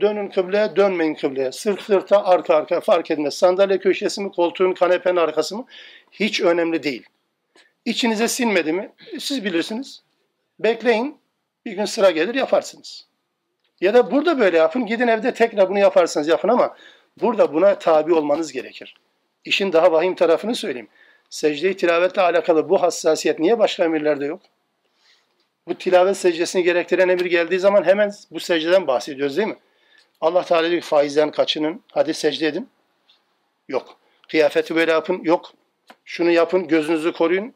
[0.00, 1.52] Dönün kıbleye, dönmeyin kıbleye.
[1.52, 3.34] Sırt sırta, arka arka fark etmez.
[3.34, 5.66] Sandalye köşesi mi, koltuğun, kanepenin arkası mı?
[6.12, 7.06] Hiç önemli değil.
[7.84, 8.92] İçinize sinmedi mi?
[9.18, 10.02] Siz bilirsiniz.
[10.58, 11.18] Bekleyin.
[11.64, 13.06] Bir gün sıra gelir yaparsınız.
[13.80, 14.86] Ya da burada böyle yapın.
[14.86, 16.76] Gidin evde tekrar bunu yaparsanız yapın ama
[17.20, 18.94] burada buna tabi olmanız gerekir.
[19.44, 20.88] İşin daha vahim tarafını söyleyeyim.
[21.30, 24.40] Secde-i tilavetle alakalı bu hassasiyet niye başka emirlerde yok?
[25.68, 29.56] Bu tilavet secdesini gerektiren emir geldiği zaman hemen bu secdeden bahsediyoruz değil mi?
[30.20, 31.82] Allah Teala diyor ki faizden kaçının.
[31.92, 32.68] Hadi secde edin.
[33.68, 33.96] Yok.
[34.28, 35.20] Kıyafeti böyle yapın.
[35.22, 35.52] Yok.
[36.04, 36.68] Şunu yapın.
[36.68, 37.54] Gözünüzü koruyun.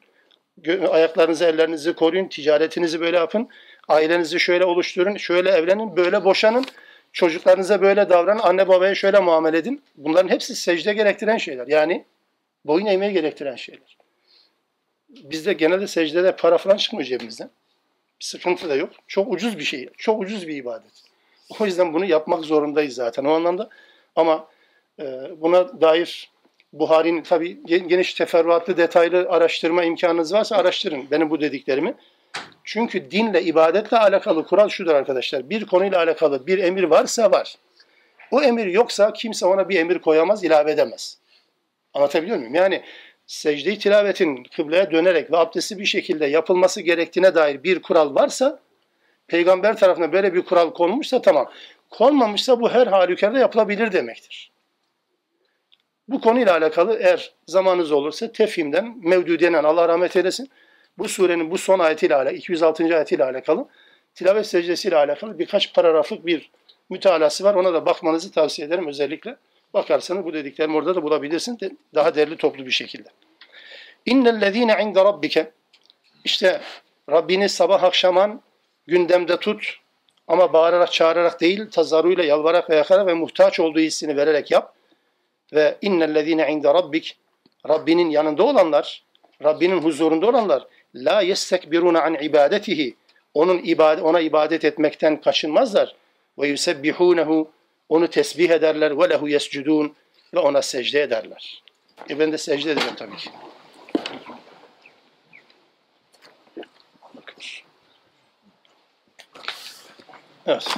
[0.90, 2.28] Ayaklarınızı, ellerinizi koruyun.
[2.28, 3.48] Ticaretinizi böyle yapın.
[3.88, 5.16] Ailenizi şöyle oluşturun.
[5.16, 5.96] Şöyle evlenin.
[5.96, 6.64] Böyle boşanın.
[7.12, 8.40] Çocuklarınıza böyle davranın.
[8.40, 9.82] Anne babaya şöyle muamele edin.
[9.96, 11.66] Bunların hepsi secde gerektiren şeyler.
[11.66, 12.04] Yani
[12.68, 13.96] boyun eğmeyi gerektiren şeyler.
[15.08, 17.50] Bizde genelde secdede para falan çıkmıyor cebimizden.
[18.20, 18.90] Bir sıkıntı da yok.
[19.06, 19.88] Çok ucuz bir şey.
[19.98, 21.02] Çok ucuz bir ibadet.
[21.60, 23.68] O yüzden bunu yapmak zorundayız zaten o anlamda.
[24.16, 24.48] Ama
[25.00, 25.04] e,
[25.40, 26.30] buna dair
[26.72, 31.94] Buhari'nin tabi geniş teferruatlı detaylı araştırma imkanınız varsa araştırın benim bu dediklerimi.
[32.64, 35.50] Çünkü dinle, ibadetle alakalı kural şudur arkadaşlar.
[35.50, 37.54] Bir konuyla alakalı bir emir varsa var.
[38.30, 41.18] O emir yoksa kimse ona bir emir koyamaz, ilave edemez.
[41.94, 42.54] Anlatabiliyor muyum?
[42.54, 42.82] Yani
[43.26, 48.60] secde-i tilavetin kıbleye dönerek ve abdesti bir şekilde yapılması gerektiğine dair bir kural varsa
[49.26, 51.50] peygamber tarafından böyle bir kural konmuşsa tamam.
[51.90, 54.50] Konmamışsa bu her halükarda yapılabilir demektir.
[56.08, 60.50] Bu konuyla alakalı eğer zamanınız olursa tefhimden Mevdu denen Allah rahmet eylesin.
[60.98, 62.84] Bu surenin bu son ayetiyle alakalı, 206.
[62.84, 63.68] ayetiyle alakalı
[64.14, 66.50] tilavet secdesiyle alakalı birkaç paragraflık bir
[66.90, 67.54] mütalası var.
[67.54, 69.36] Ona da bakmanızı tavsiye ederim özellikle.
[69.74, 71.60] Bakarsanız bu dediklerimi orada da bulabilirsin.
[71.60, 73.08] De, daha derli toplu bir şekilde.
[74.06, 75.50] İnnellezîne inde rabbike
[76.24, 76.60] İşte
[77.10, 78.42] Rabbini sabah akşaman
[78.86, 79.76] gündemde tut
[80.28, 84.74] ama bağırarak çağırarak değil tazaruyla yalvararak ve yakarak ve muhtaç olduğu hissini vererek yap.
[85.52, 87.16] Ve innellezîne inde rabbik
[87.68, 89.02] Rabbinin yanında olanlar,
[89.44, 92.96] Rabbinin huzurunda olanlar la yestekbiruna an ibadetihi
[93.34, 95.96] onun ibadet, ona ibadet etmekten kaçınmazlar.
[96.38, 97.50] Ve yusebbihunehu
[97.88, 99.94] onu tesbih ederler ve lehu yescudun
[100.34, 101.62] ve ona secde ederler.
[102.10, 103.30] E ben de secde edeceğim tabii ki.
[110.46, 110.68] Evet.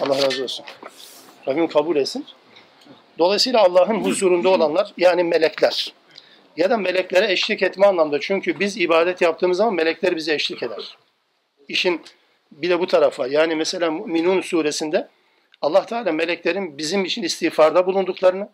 [0.00, 0.66] Allah razı olsun.
[1.48, 2.26] Rabbim kabul etsin.
[3.18, 5.94] Dolayısıyla Allah'ın huzurunda olanlar yani melekler
[6.56, 8.20] ya da meleklere eşlik etme anlamda.
[8.20, 10.98] Çünkü biz ibadet yaptığımız zaman melekler bize eşlik eder.
[11.68, 12.02] İşin
[12.52, 13.26] bir de bu tarafa.
[13.26, 15.08] Yani mesela Müminun suresinde
[15.62, 18.48] Allah Teala meleklerin bizim için istiğfarda bulunduklarını,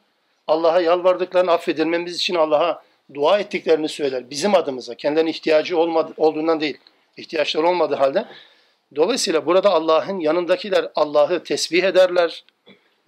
[0.46, 2.82] Allah'a yalvardıklarını, affedilmemiz için Allah'a
[3.14, 4.30] dua ettiklerini söyler.
[4.30, 6.78] Bizim adımıza, kendilerine ihtiyacı olmadı, olduğundan değil,
[7.16, 8.24] ihtiyaçları olmadığı halde.
[8.96, 12.44] Dolayısıyla burada Allah'ın yanındakiler Allah'ı tesbih ederler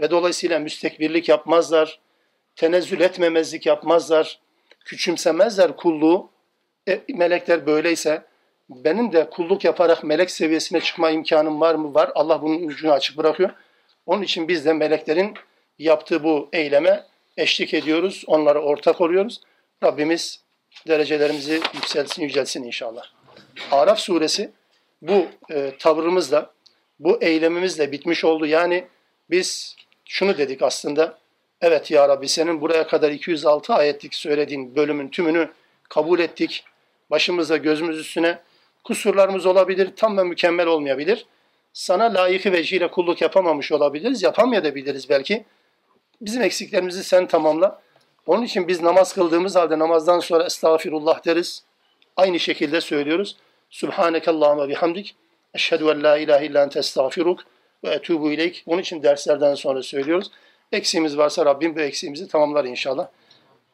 [0.01, 1.99] ve dolayısıyla müstekbirlik yapmazlar,
[2.57, 4.41] tenezzül etmemezlik yapmazlar,
[4.85, 6.31] küçümsemezler kulluğu.
[6.89, 8.23] E, melekler böyleyse
[8.71, 11.95] benim de kulluk yaparak melek seviyesine çıkma imkanım var mı?
[11.95, 12.13] Var.
[12.15, 13.51] Allah bunun ucunu açık bırakıyor.
[14.07, 15.35] Onun için biz de meleklerin
[15.79, 17.05] yaptığı bu eyleme
[17.37, 18.25] eşlik ediyoruz.
[18.27, 19.41] Onlara ortak oluyoruz.
[19.83, 20.41] Rabbimiz
[20.89, 23.03] derecelerimizi yükselsin, yücelsin inşallah.
[23.71, 24.51] Araf suresi
[25.03, 26.51] bu e, tavrımızla,
[27.01, 28.47] bu eylemimizle bitmiş oldu.
[28.47, 28.85] Yani
[29.31, 31.19] biz şunu dedik aslında.
[31.61, 35.51] Evet ya Rabbi senin buraya kadar 206 ayetlik söylediğin bölümün tümünü
[35.89, 36.65] kabul ettik.
[37.11, 38.39] Başımıza gözümüz üstüne
[38.89, 41.27] kusurlarımız olabilir, tam ve mükemmel olmayabilir.
[41.73, 45.45] Sana layıkı vecihle kulluk yapamamış olabiliriz, yapamayabiliriz belki.
[46.21, 47.83] Bizim eksiklerimizi sen tamamla.
[48.27, 51.63] Onun için biz namaz kıldığımız halde namazdan sonra estağfirullah deriz.
[52.17, 53.37] Aynı şekilde söylüyoruz.
[53.71, 55.17] Subhaneke Allahümme bihamdik.
[55.55, 57.41] Eşhedü en la ilahe illa ente estağfiruk
[57.85, 58.65] ve etubu ileyk.
[58.67, 60.31] Onun için derslerden sonra söylüyoruz.
[60.73, 63.09] Eksiğimiz varsa Rabbim bu eksiğimizi tamamlar inşallah.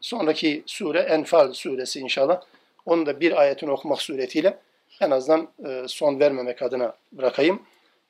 [0.01, 2.41] Sonraki sure Enfal suresi inşallah.
[2.87, 4.59] Onu da bir ayetini okumak suretiyle
[5.01, 7.63] en azından e, son vermemek adına bırakayım.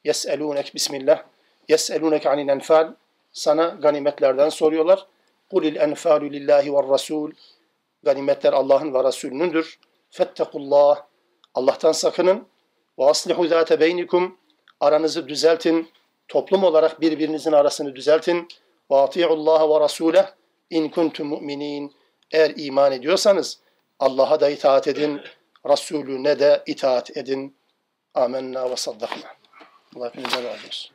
[0.04, 1.22] Yes'elûnek bismillah.
[1.68, 2.92] Yes'elûnek anil enfal.
[3.32, 5.06] Sana ganimetlerden soruyorlar.
[5.50, 7.32] Kulil enfalü lillahi ve rasul.
[8.02, 9.78] Ganimetler Allah'ın ve Resulünündür.
[10.10, 11.02] Fettekullah.
[11.54, 12.46] Allah'tan sakının.
[12.98, 14.38] Ve aslihu zâte beynikum.
[14.80, 15.88] Aranızı düzeltin.
[16.28, 18.48] Toplum olarak birbirinizin arasını düzeltin.
[18.90, 20.26] Ve ati'ullaha ve rasuleh
[20.70, 21.92] in kuntum mu'minin.
[22.32, 23.58] Eğer iman ediyorsanız
[23.98, 25.20] Allah'a da itaat edin,
[25.68, 27.56] Resulüne de itaat edin.
[28.14, 29.36] Amenna ve saddakna.
[29.96, 30.93] Allah hepinizden razı olsun.